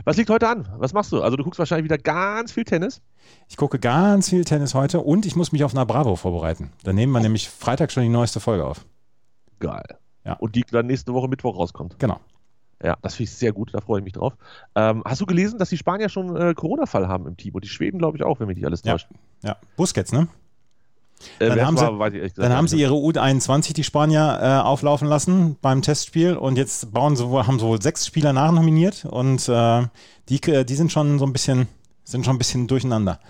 Was 0.05 0.17
liegt 0.17 0.31
heute 0.31 0.49
an? 0.49 0.69
Was 0.77 0.93
machst 0.93 1.11
du? 1.11 1.23
Also 1.23 1.37
du 1.37 1.43
guckst 1.43 1.59
wahrscheinlich 1.59 1.85
wieder 1.85 1.99
ganz 1.99 2.53
viel 2.53 2.65
Tennis. 2.65 3.03
Ich 3.49 3.57
gucke 3.57 3.79
ganz 3.79 4.29
viel 4.29 4.45
Tennis 4.45 4.75
heute 4.75 5.01
und 5.01 5.27
ich 5.27 5.35
muss 5.35 5.53
mich 5.53 5.65
auf 5.65 5.75
einer 5.75 5.87
Bravo 5.87 6.17
vorbereiten. 6.17 6.71
Da 6.85 6.93
nehmen 6.93 7.13
wir 7.13 7.19
oh. 7.19 7.23
nämlich 7.23 7.49
Freitag 7.49 7.91
schon 7.91 8.05
die 8.05 8.09
neueste 8.09 8.41
Folge 8.41 8.65
auf. 8.65 8.85
Geil. 9.59 9.99
Ja. 10.25 10.35
Und 10.35 10.55
die 10.55 10.63
dann 10.71 10.87
nächste 10.87 11.13
Woche 11.13 11.29
Mittwoch 11.29 11.57
rauskommt. 11.57 11.99
Genau. 11.99 12.21
Ja, 12.83 12.97
das 13.01 13.14
finde 13.14 13.31
ich 13.31 13.37
sehr 13.37 13.53
gut, 13.53 13.73
da 13.73 13.81
freue 13.81 14.01
ich 14.01 14.05
mich 14.05 14.14
drauf. 14.14 14.35
Ähm, 14.75 15.03
hast 15.05 15.21
du 15.21 15.27
gelesen, 15.27 15.59
dass 15.59 15.68
die 15.68 15.77
Spanier 15.77 16.09
schon 16.09 16.37
äh, 16.37 16.55
Corona-Fall 16.55 17.07
haben 17.07 17.27
im 17.27 17.37
Team 17.37 17.55
und 17.55 17.62
die 17.64 17.68
Schweden, 17.68 17.99
glaube 17.99 18.16
ich, 18.16 18.25
auch, 18.25 18.40
wenn 18.40 18.49
mich 18.49 18.57
nicht 18.57 18.66
alles 18.66 18.83
täuscht. 18.83 19.09
Ja, 19.42 19.51
ja. 19.51 19.57
Busquets, 19.77 20.12
ne? 20.12 20.29
Äh, 21.38 21.49
dann 21.49 21.66
haben, 21.66 21.99
war, 21.99 22.11
sie, 22.11 22.33
dann 22.35 22.53
haben 22.53 22.66
sie 22.66 22.81
ihre 22.81 22.95
U21, 22.95 23.75
die 23.75 23.85
Spanier, 23.85 24.38
äh, 24.42 24.66
auflaufen 24.66 25.07
lassen 25.07 25.57
beim 25.61 25.83
Testspiel 25.83 26.37
und 26.37 26.59
jetzt 26.59 26.92
bauen 26.92 27.14
sie, 27.14 27.25
haben 27.25 27.59
sie 27.59 27.64
wohl 27.64 27.81
sechs 27.81 28.07
Spieler 28.07 28.33
nachnominiert 28.33 29.05
und 29.05 29.49
äh, 29.49 29.83
die, 30.29 30.42
äh, 30.51 30.64
die 30.64 30.75
sind 30.75 30.90
schon 30.90 31.18
so 31.21 31.27
ein 31.27 31.33
bisschen, 31.33 31.68
sind 32.05 32.25
schon 32.25 32.35
ein 32.35 32.38
bisschen 32.38 32.66
durcheinander. 32.66 33.21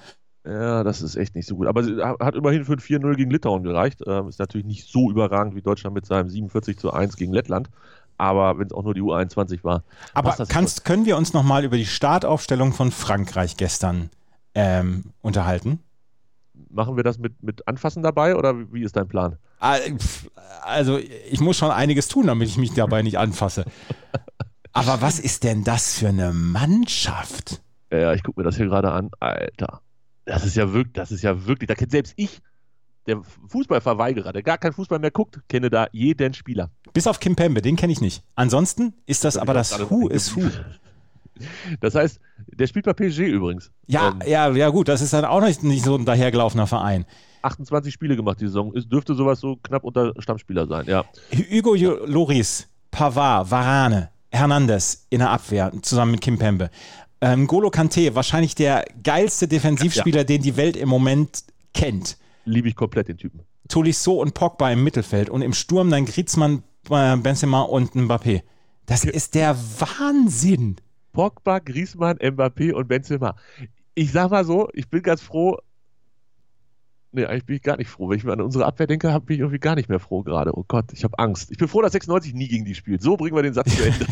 Ja, 0.44 0.82
das 0.82 1.02
ist 1.02 1.14
echt 1.14 1.36
nicht 1.36 1.46
so 1.46 1.54
gut. 1.54 1.68
Aber 1.68 1.84
sie 1.84 2.02
hat 2.02 2.34
immerhin 2.34 2.64
für 2.64 2.72
ein 2.72 2.80
4-0 2.80 3.14
gegen 3.14 3.30
Litauen 3.30 3.62
gereicht. 3.62 4.00
Ähm, 4.06 4.28
ist 4.28 4.40
natürlich 4.40 4.66
nicht 4.66 4.88
so 4.88 5.08
überragend 5.08 5.54
wie 5.54 5.62
Deutschland 5.62 5.94
mit 5.94 6.04
seinem 6.04 6.28
47 6.28 6.78
zu 6.78 6.92
1 6.92 7.16
gegen 7.16 7.32
Lettland 7.32 7.70
aber 8.22 8.56
wenn 8.56 8.66
es 8.68 8.72
auch 8.72 8.85
nur 8.85 8.94
die 8.94 9.02
U21 9.02 9.64
war. 9.64 9.82
Aber 10.14 10.37
kannst, 10.48 10.85
können 10.85 11.06
wir 11.06 11.16
uns 11.16 11.32
nochmal 11.32 11.64
über 11.64 11.76
die 11.76 11.87
Startaufstellung 11.87 12.72
von 12.72 12.92
Frankreich 12.92 13.56
gestern 13.56 14.11
ähm, 14.54 15.06
unterhalten? 15.22 15.80
Machen 16.70 16.96
wir 16.96 17.02
das 17.02 17.18
mit, 17.18 17.42
mit 17.42 17.66
Anfassen 17.66 18.04
dabei 18.04 18.37
oder 18.37 18.72
wie 18.72 18.85
ist 18.85 18.94
dein 18.94 19.08
Plan? 19.08 19.38
Ah, 19.58 19.76
also, 20.62 20.98
ich 20.98 21.40
muss 21.40 21.56
schon 21.56 21.72
einiges 21.72 22.06
tun, 22.06 22.28
damit 22.28 22.46
ich 22.46 22.58
mich 22.58 22.72
dabei 22.74 23.02
nicht 23.02 23.18
anfasse. 23.18 23.64
Aber 24.72 25.02
was 25.02 25.18
ist 25.18 25.42
denn 25.42 25.64
das 25.64 25.98
für 25.98 26.08
eine 26.08 26.32
Mannschaft? 26.32 27.61
Ja, 27.90 28.14
ich 28.14 28.22
gucke 28.22 28.38
mir 28.40 28.44
das 28.44 28.56
hier 28.56 28.66
gerade 28.66 28.92
an. 28.92 29.11
Alter. 29.18 29.80
Das 30.26 30.44
ist 30.44 30.54
ja 30.54 30.72
wirklich, 30.72 30.94
das 30.94 31.11
ist 31.11 31.22
ja 31.22 31.46
wirklich, 31.46 31.66
da 31.66 31.74
kennt 31.74 31.90
selbst 31.90 32.14
ich 32.14 32.40
der 33.06 33.20
Fußballverweigerer, 33.48 34.32
der 34.32 34.42
gar 34.42 34.58
keinen 34.58 34.72
Fußball 34.72 34.98
mehr 34.98 35.10
guckt, 35.10 35.40
kenne 35.48 35.70
da 35.70 35.88
jeden 35.92 36.34
Spieler. 36.34 36.70
Bis 36.92 37.06
auf 37.06 37.20
Kim 37.20 37.36
Pembe, 37.36 37.62
den 37.62 37.76
kenne 37.76 37.92
ich 37.92 38.00
nicht. 38.00 38.22
Ansonsten 38.34 38.94
ist 39.06 39.24
das, 39.24 39.34
das 39.34 39.42
aber 39.42 39.54
das 39.54 39.90
Who 39.90 40.08
ist 40.08 40.36
Who. 40.36 40.42
Das 41.80 41.94
heißt, 41.94 42.20
der 42.46 42.66
spielt 42.66 42.84
bei 42.84 42.92
PSG 42.92 43.20
übrigens. 43.20 43.70
Ja, 43.86 44.10
ähm, 44.10 44.28
ja, 44.28 44.50
ja, 44.50 44.68
gut, 44.68 44.88
das 44.88 45.00
ist 45.00 45.12
dann 45.12 45.24
auch 45.24 45.40
nicht, 45.40 45.62
nicht 45.62 45.84
so 45.84 45.96
ein 45.96 46.04
dahergelaufener 46.04 46.66
Verein. 46.66 47.04
28 47.40 47.92
Spiele 47.92 48.14
gemacht 48.14 48.40
die 48.40 48.46
Saison. 48.46 48.72
Es 48.76 48.88
dürfte 48.88 49.14
sowas 49.14 49.40
so 49.40 49.56
knapp 49.56 49.82
unter 49.82 50.12
Stammspieler 50.18 50.66
sein, 50.66 50.86
ja. 50.86 51.04
Hugo 51.32 51.74
Loris, 51.74 52.68
Pavard, 52.90 53.50
Varane, 53.50 54.10
Hernandez 54.30 55.06
in 55.10 55.18
der 55.18 55.30
Abwehr, 55.30 55.72
zusammen 55.82 56.12
mit 56.12 56.20
Kim 56.20 56.38
Pembe. 56.38 56.70
Ähm, 57.20 57.46
Golo 57.46 57.70
Kante, 57.70 58.14
wahrscheinlich 58.14 58.54
der 58.54 58.84
geilste 59.02 59.48
Defensivspieler, 59.48 60.18
ja. 60.18 60.24
den 60.24 60.42
die 60.42 60.56
Welt 60.56 60.76
im 60.76 60.88
Moment 60.88 61.44
kennt 61.74 62.16
liebe 62.44 62.68
ich 62.68 62.76
komplett 62.76 63.09
den 63.09 63.16
Typen. 63.16 63.42
Tolisso 63.68 64.20
und 64.20 64.35
Pogba 64.35 64.70
im 64.70 64.85
Mittelfeld 64.85 65.31
und 65.31 65.42
im 65.42 65.52
Sturm 65.52 65.90
dann 65.90 66.05
Griezmann, 66.05 66.62
äh, 66.90 67.16
Benzema 67.16 67.62
und 67.62 67.92
Mbappé. 67.92 68.42
Das 68.87 69.05
ist 69.05 69.35
der 69.35 69.57
Wahnsinn. 69.78 70.76
Pogba, 71.12 71.59
Griezmann, 71.61 72.18
Mbappé 72.18 72.72
und 72.72 72.88
Benzema. 72.88 73.37
Ich 73.94 74.12
sag 74.12 74.31
mal 74.31 74.44
so, 74.44 74.68
ich 74.72 74.88
bin 74.88 75.02
ganz 75.02 75.20
froh. 75.20 75.59
Nee, 77.12 77.26
eigentlich 77.26 77.44
bin 77.44 77.57
ich 77.57 77.62
gar 77.62 77.76
nicht 77.76 77.90
froh. 77.90 78.09
Wenn 78.09 78.16
ich 78.16 78.24
mir 78.24 78.33
an 78.33 78.40
unsere 78.40 78.64
Abwehr 78.64 78.87
denke, 78.87 79.09
bin 79.20 79.35
ich 79.35 79.40
irgendwie 79.40 79.59
gar 79.59 79.74
nicht 79.74 79.90
mehr 79.90 80.00
froh 80.00 80.22
gerade. 80.22 80.57
Oh 80.57 80.64
Gott, 80.66 80.87
ich 80.92 81.05
habe 81.05 81.18
Angst. 81.18 81.50
Ich 81.50 81.59
bin 81.59 81.68
froh, 81.68 81.83
dass 81.83 81.92
96 81.92 82.33
nie 82.33 82.48
gegen 82.48 82.64
die 82.64 82.74
spielt. 82.74 83.02
So 83.02 83.18
bringen 83.18 83.37
wir 83.37 83.42
den 83.42 83.52
Satz 83.52 83.76
zu 83.76 83.85
Ende. 83.85 84.07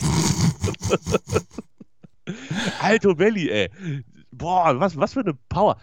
Alto 2.80 3.14
Belli, 3.14 3.48
ey 3.48 3.70
boah, 4.40 4.80
was, 4.80 4.96
was 4.96 5.12
für 5.12 5.20
eine 5.20 5.34
Power. 5.48 5.76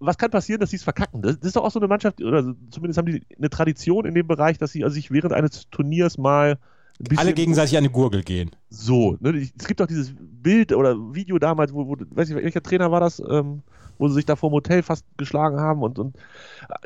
Was 0.00 0.18
kann 0.18 0.30
passieren, 0.30 0.60
dass 0.60 0.70
sie 0.70 0.76
es 0.76 0.82
verkacken? 0.82 1.22
Das, 1.22 1.38
das, 1.38 1.48
ist 1.48 1.56
doch 1.56 1.64
auch 1.64 1.70
so 1.70 1.78
eine 1.78 1.88
Mannschaft, 1.88 2.20
oder 2.20 2.54
zumindest 2.70 2.98
haben 2.98 3.06
die 3.06 3.22
eine 3.38 3.48
Tradition 3.48 4.04
in 4.04 4.14
dem 4.14 4.26
Bereich, 4.26 4.58
dass 4.58 4.72
sie 4.72 4.84
also 4.84 4.94
sich 4.94 5.10
während 5.10 5.32
eines 5.32 5.70
Turniers 5.70 6.18
mal 6.18 6.58
ein 6.98 7.04
bisschen- 7.04 7.18
Alle 7.18 7.32
gegenseitig 7.32 7.78
an 7.78 7.84
die 7.84 7.90
Gurgel 7.90 8.22
gehen. 8.22 8.50
So, 8.68 9.16
ne, 9.20 9.30
es 9.56 9.66
gibt 9.66 9.80
doch 9.80 9.86
dieses 9.86 10.12
Bild 10.18 10.72
oder 10.72 10.96
Video 11.14 11.38
damals, 11.38 11.72
wo, 11.72 11.86
wo 11.86 11.96
weiß 11.98 12.30
ich, 12.30 12.36
welcher 12.36 12.62
Trainer 12.62 12.90
war 12.90 13.00
das, 13.00 13.20
ähm, 13.20 13.62
wo 14.00 14.08
sie 14.08 14.14
sich 14.14 14.24
da 14.24 14.34
vor 14.34 14.50
dem 14.50 14.54
Hotel 14.54 14.82
fast 14.82 15.04
geschlagen 15.18 15.60
haben 15.60 15.82
und, 15.82 15.98
und 15.98 16.16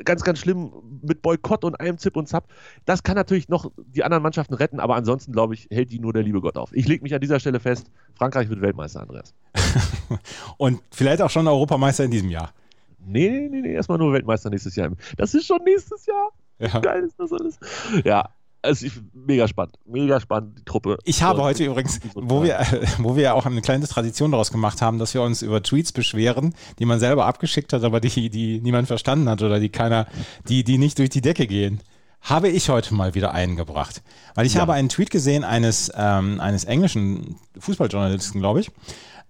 ganz, 0.03 0.23
ganz 0.23 0.39
schlimm 0.39 0.71
mit 1.01 1.21
Boykott 1.21 1.63
und 1.63 1.79
allem 1.79 1.97
Zip 1.97 2.17
und 2.17 2.27
Zap. 2.27 2.49
Das 2.85 3.03
kann 3.03 3.15
natürlich 3.15 3.47
noch 3.47 3.71
die 3.77 4.03
anderen 4.03 4.21
Mannschaften 4.21 4.53
retten, 4.53 4.79
aber 4.79 4.95
ansonsten, 4.95 5.31
glaube 5.31 5.53
ich, 5.53 5.67
hält 5.71 5.91
die 5.91 5.99
nur 5.99 6.11
der 6.11 6.23
liebe 6.23 6.41
Gott 6.41 6.57
auf. 6.57 6.71
Ich 6.73 6.87
lege 6.87 7.03
mich 7.03 7.15
an 7.15 7.21
dieser 7.21 7.39
Stelle 7.39 7.59
fest, 7.59 7.89
Frankreich 8.15 8.49
wird 8.49 8.61
Weltmeister, 8.61 9.01
Andreas. 9.01 9.33
Und 10.57 10.81
vielleicht 10.91 11.21
auch 11.21 11.29
schon 11.29 11.47
Europameister 11.47 12.03
in 12.03 12.11
diesem 12.11 12.29
Jahr. 12.29 12.51
Nee, 12.99 13.29
nee, 13.29 13.49
nee, 13.49 13.61
nee, 13.61 13.73
erstmal 13.73 13.97
nur 13.97 14.11
Weltmeister 14.11 14.49
nächstes 14.49 14.75
Jahr. 14.75 14.91
Das 15.15 15.33
ist 15.33 15.47
schon 15.47 15.63
nächstes 15.63 16.05
Jahr. 16.05 16.29
Ja. 16.59 16.79
Geil 16.79 17.03
ist 17.03 17.19
das 17.19 17.31
alles. 17.31 17.59
Ja, 18.03 18.29
also 18.65 18.85
ich, 18.85 18.93
mega 19.13 19.47
spannend. 19.47 19.75
Mega 19.85 20.19
spannend, 20.19 20.59
die 20.59 20.65
Truppe. 20.65 20.97
Ich 21.05 21.23
habe 21.23 21.41
heute 21.41 21.65
übrigens, 21.65 21.99
wo 22.15 22.43
wir, 22.43 22.59
wo 22.97 23.15
wir 23.15 23.23
ja 23.23 23.33
auch 23.33 23.45
eine 23.45 23.61
kleine 23.61 23.87
Tradition 23.87 24.31
daraus 24.31 24.51
gemacht 24.51 24.81
haben, 24.81 24.99
dass 24.99 25.13
wir 25.13 25.21
uns 25.21 25.41
über 25.41 25.63
Tweets 25.63 25.91
beschweren, 25.91 26.53
die 26.79 26.85
man 26.85 26.99
selber 26.99 27.25
abgeschickt 27.25 27.73
hat, 27.73 27.83
aber 27.83 27.99
die, 27.99 28.29
die 28.29 28.59
niemand 28.61 28.87
verstanden 28.87 29.29
hat 29.29 29.41
oder 29.41 29.59
die 29.59 29.69
keiner, 29.69 30.07
die, 30.49 30.63
die 30.63 30.77
nicht 30.77 30.99
durch 30.99 31.09
die 31.09 31.21
Decke 31.21 31.47
gehen, 31.47 31.81
habe 32.21 32.49
ich 32.49 32.69
heute 32.69 32.93
mal 32.95 33.13
wieder 33.13 33.33
eingebracht. 33.33 34.01
Weil 34.33 34.47
ich 34.47 34.55
Ja. 34.55 34.61
habe 34.61 34.73
einen 34.73 34.89
Tweet 34.89 35.11
gesehen 35.11 35.43
eines, 35.43 35.91
ähm, 35.95 36.39
eines 36.39 36.63
englischen 36.65 37.35
Fußballjournalisten, 37.59 38.41
glaube 38.41 38.61
ich, 38.61 38.71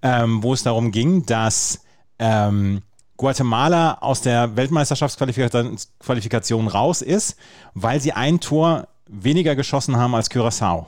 ähm, 0.02 0.42
wo 0.42 0.54
es 0.54 0.64
darum 0.64 0.92
ging, 0.92 1.26
dass 1.26 1.82
ähm, 2.20 2.82
Guatemala 3.18 4.00
aus 4.02 4.22
der 4.22 4.56
Weltmeisterschaftsqualifikation 4.58 6.68
raus 6.68 7.02
ist, 7.02 7.38
weil 7.74 8.02
sie 8.02 8.12
ein 8.14 8.40
Tor 8.40 8.88
weniger 9.08 9.56
geschossen 9.56 9.98
haben 9.98 10.16
als 10.16 10.30
Curaçao. 10.32 10.88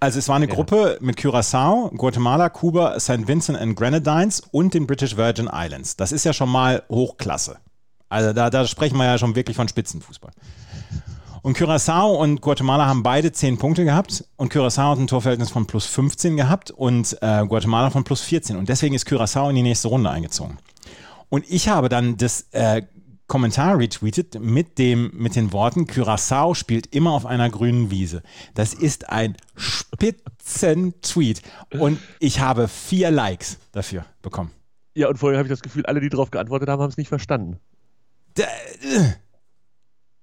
Also 0.00 0.18
es 0.18 0.28
war 0.28 0.36
eine 0.36 0.46
Ja. 0.48 0.54
Gruppe 0.54 0.98
mit 1.00 1.16
Curaçao, 1.18 1.90
Guatemala, 1.96 2.48
Kuba, 2.48 2.98
St. 3.00 3.26
Vincent 3.28 3.58
and 3.58 3.76
Grenadines 3.76 4.40
und 4.50 4.74
den 4.74 4.86
British 4.86 5.16
Virgin 5.16 5.48
Islands. 5.52 5.96
Das 5.96 6.12
ist 6.12 6.24
ja 6.24 6.32
schon 6.32 6.50
mal 6.50 6.82
Hochklasse. 6.90 7.58
Also 8.08 8.32
da, 8.32 8.50
da 8.50 8.66
sprechen 8.66 8.96
wir 8.98 9.04
ja 9.04 9.18
schon 9.18 9.34
wirklich 9.34 9.56
von 9.56 9.68
Spitzenfußball. 9.68 10.32
Und 11.42 11.56
Curaçao 11.56 12.16
und 12.16 12.40
Guatemala 12.40 12.86
haben 12.86 13.04
beide 13.04 13.30
10 13.30 13.58
Punkte 13.58 13.84
gehabt 13.84 14.24
und 14.36 14.52
Curaçao 14.52 14.90
hat 14.90 14.98
ein 14.98 15.06
Torverhältnis 15.06 15.50
von 15.50 15.66
plus 15.66 15.86
15 15.86 16.36
gehabt 16.36 16.72
und 16.72 17.16
äh, 17.22 17.46
Guatemala 17.46 17.90
von 17.90 18.02
plus 18.02 18.20
14. 18.22 18.56
Und 18.56 18.68
deswegen 18.68 18.96
ist 18.96 19.06
Curaçao 19.06 19.48
in 19.48 19.54
die 19.54 19.62
nächste 19.62 19.86
Runde 19.88 20.10
eingezogen. 20.10 20.58
Und 21.28 21.44
ich 21.48 21.68
habe 21.68 21.88
dann 21.88 22.16
das 22.16 22.46
äh, 22.50 22.82
Kommentar 23.26 23.78
retweetet 23.78 24.38
mit, 24.40 24.78
dem, 24.78 25.10
mit 25.14 25.34
den 25.34 25.52
Worten, 25.52 25.86
Curaçao 25.86 26.54
spielt 26.54 26.94
immer 26.94 27.10
auf 27.12 27.26
einer 27.26 27.50
grünen 27.50 27.90
Wiese. 27.90 28.22
Das 28.54 28.72
ist 28.72 29.08
ein 29.08 29.36
Spitzen-Tweet. 29.56 31.42
Und 31.78 31.98
ich 32.20 32.40
habe 32.40 32.68
vier 32.68 33.10
Likes 33.10 33.58
dafür 33.72 34.04
bekommen. 34.22 34.52
Ja, 34.94 35.08
und 35.08 35.18
vorher 35.18 35.38
habe 35.38 35.46
ich 35.48 35.52
das 35.52 35.62
Gefühl, 35.62 35.84
alle, 35.86 36.00
die 36.00 36.08
darauf 36.08 36.30
geantwortet 36.30 36.68
haben, 36.68 36.80
haben 36.80 36.90
es 36.90 36.96
nicht 36.96 37.08
verstanden. 37.08 37.58
D- 38.38 38.42
äh, 38.42 39.12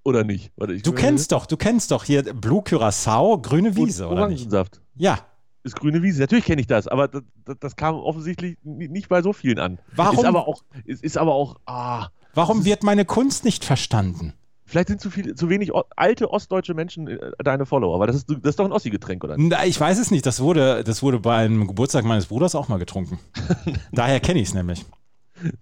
Oder 0.04 0.24
nicht? 0.24 0.52
Warte, 0.56 0.78
Du 0.78 0.94
kennst 0.94 1.32
doch, 1.32 1.46
du 1.46 1.58
kennst 1.58 1.92
doch 1.92 2.04
hier 2.06 2.24
Blue 2.34 2.62
Curaçao, 2.62 3.42
grüne 3.42 3.76
Wiese, 3.76 4.08
oder 4.08 4.28
nicht? 4.28 4.50
Ja. 4.96 5.20
Ist 5.64 5.76
grüne 5.76 6.02
Wiese. 6.02 6.22
Natürlich 6.22 6.46
kenne 6.46 6.60
ich 6.62 6.68
das, 6.68 6.88
aber 6.88 7.08
das, 7.08 7.22
das, 7.60 7.76
kam 7.76 7.96
offensichtlich 7.96 8.58
ni- 8.64 8.88
nicht 8.90 9.08
bei 9.10 9.22
so 9.22 9.32
vielen 9.32 9.60
an. 9.60 9.80
Warum? 9.96 10.20
Ist 10.20 10.26
aber 10.26 10.48
auch, 10.48 10.64
ist, 10.86 11.04
ist 11.04 11.18
aber 11.18 11.34
auch, 11.34 11.58
ah, 11.66 12.10
Warum 12.34 12.66
wird 12.66 12.84
meine 12.84 13.06
Kunst 13.06 13.46
nicht 13.46 13.64
verstanden? 13.64 14.34
vielleicht 14.74 14.88
sind 14.88 15.02
zu 15.02 15.12
viele, 15.12 15.36
zu 15.36 15.50
wenig 15.50 15.72
alte 15.96 16.32
ostdeuche 16.32 16.74
Menschen 16.74 17.08
äh, 17.08 17.32
deine 17.44 17.66
Follower, 17.66 17.96
aber 17.96 18.08
das 18.08 18.18
ist, 18.18 18.30
das 18.30 18.52
ist 18.52 18.60
doch 18.60 18.66
ein 18.66 18.72
Ossi-Getränk, 18.72 19.24
oder? 19.24 19.38
nicht? 19.38 19.50
Na, 19.50 19.66
ich 19.66 19.80
weiß 19.80 20.00
es 20.00 20.12
nicht. 20.12 20.26
Das 20.26 20.42
wurde, 20.42 20.84
das 20.84 21.04
wurde 21.04 21.20
bei 21.20 21.38
einem 21.38 21.68
Geburtstag 21.68 22.06
meines 22.06 22.26
Bruders 22.26 22.56
auch 22.56 22.68
mal 22.68 22.80
getrunken. 22.80 23.20
Daher 23.92 24.20
kenne 24.20 24.40
ich 24.42 24.50
es 24.50 24.54
nämlich. 24.54 24.84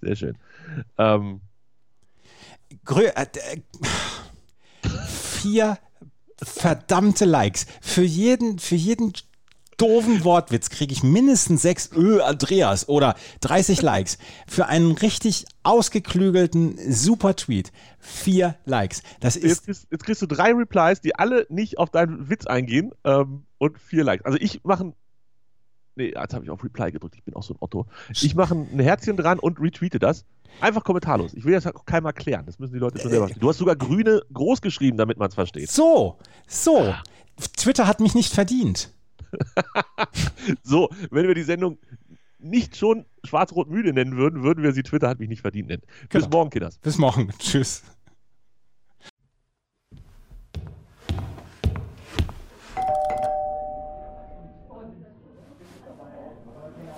Sehr 0.01 0.15
schön. 0.15 0.37
Ähm, 0.97 1.41
Grö 2.85 3.03
äh, 3.03 3.23
äh, 3.23 4.87
vier 5.07 5.77
verdammte 6.41 7.25
Likes. 7.25 7.67
Für 7.81 8.03
jeden, 8.03 8.59
für 8.59 8.75
jeden 8.75 9.13
doofen 9.81 10.23
Wortwitz 10.23 10.69
kriege 10.69 10.93
ich 10.93 11.01
mindestens 11.01 11.63
sechs 11.63 11.89
Ö, 11.95 12.21
Andreas 12.21 12.87
oder 12.87 13.15
30 13.41 13.81
Likes. 13.81 14.19
Für 14.47 14.67
einen 14.67 14.91
richtig 14.91 15.45
ausgeklügelten, 15.63 16.77
super 16.91 17.35
Tweet. 17.35 17.71
Vier 17.99 18.55
Likes. 18.65 19.01
Das 19.19 19.35
jetzt, 19.35 19.45
ist. 19.45 19.65
kriegst, 19.65 19.87
jetzt 19.89 20.03
kriegst 20.05 20.21
du 20.21 20.27
drei 20.27 20.53
Replies, 20.53 21.01
die 21.01 21.15
alle 21.15 21.47
nicht 21.49 21.79
auf 21.79 21.89
deinen 21.89 22.29
Witz 22.29 22.45
eingehen 22.45 22.91
ähm, 23.03 23.43
und 23.57 23.79
vier 23.79 24.03
Likes. 24.03 24.25
Also 24.25 24.37
ich 24.39 24.63
mache 24.63 24.85
ein. 24.85 24.93
Nee, 25.95 26.13
jetzt 26.15 26.33
habe 26.33 26.45
ich 26.45 26.51
auf 26.51 26.63
Reply 26.63 26.91
gedrückt. 26.91 27.15
Ich 27.15 27.23
bin 27.23 27.35
auch 27.35 27.43
so 27.43 27.53
ein 27.53 27.57
Otto. 27.59 27.85
Ich 28.11 28.33
mache 28.35 28.55
ein 28.55 28.79
Herzchen 28.79 29.17
dran 29.17 29.39
und 29.39 29.59
retweete 29.59 29.99
das. 29.99 30.25
Einfach 30.61 30.83
kommentarlos. 30.83 31.33
Ich 31.33 31.43
will 31.43 31.53
das 31.53 31.65
auch 31.67 31.85
keinem 31.85 32.05
erklären. 32.05 32.45
Das 32.45 32.59
müssen 32.59 32.73
die 32.73 32.79
Leute 32.79 32.99
schon 32.99 33.09
selber 33.09 33.25
verstehen. 33.25 33.41
Du 33.41 33.49
hast 33.49 33.57
sogar 33.57 33.75
grüne 33.75 34.21
groß 34.31 34.61
geschrieben, 34.61 34.97
damit 34.97 35.17
man 35.17 35.29
es 35.29 35.35
versteht. 35.35 35.69
So, 35.69 36.17
so. 36.47 36.93
Twitter 37.57 37.87
hat 37.87 37.99
mich 37.99 38.15
nicht 38.15 38.33
verdient. 38.33 38.93
So, 40.63 40.89
wenn 41.11 41.27
wir 41.27 41.35
die 41.35 41.43
Sendung 41.43 41.77
nicht 42.39 42.75
schon 42.75 43.05
schwarz-rot 43.23 43.69
müde 43.69 43.93
nennen 43.93 44.17
würden, 44.17 44.41
würden 44.43 44.63
wir 44.63 44.71
sie 44.73 44.81
Twitter 44.83 45.07
hat 45.09 45.19
mich 45.19 45.29
nicht 45.29 45.41
verdient 45.41 45.67
nennen. 45.69 45.83
Bis 46.09 46.23
Genau. 46.23 46.37
morgen, 46.37 46.49
Kinders. 46.49 46.79
Bis 46.79 46.97
morgen. 46.97 47.29
Tschüss. 47.39 47.83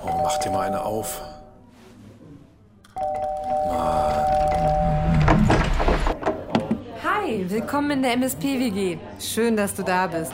Oh, 0.05 0.21
mach 0.23 0.37
dir 0.39 0.51
mal 0.51 0.67
eine 0.67 0.83
auf. 0.83 1.21
Hi, 7.03 7.45
willkommen 7.49 7.91
in 7.91 8.01
der 8.03 8.13
MSP-WG. 8.13 8.97
Schön, 9.19 9.55
dass 9.57 9.73
du 9.75 9.83
da 9.83 10.07
bist. 10.07 10.31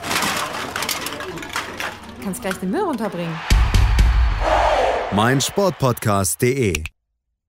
Kannst 2.22 2.42
gleich 2.42 2.56
den 2.56 2.70
Müll 2.70 2.82
runterbringen. 2.82 3.34
meinsportpodcast.de 5.12 6.84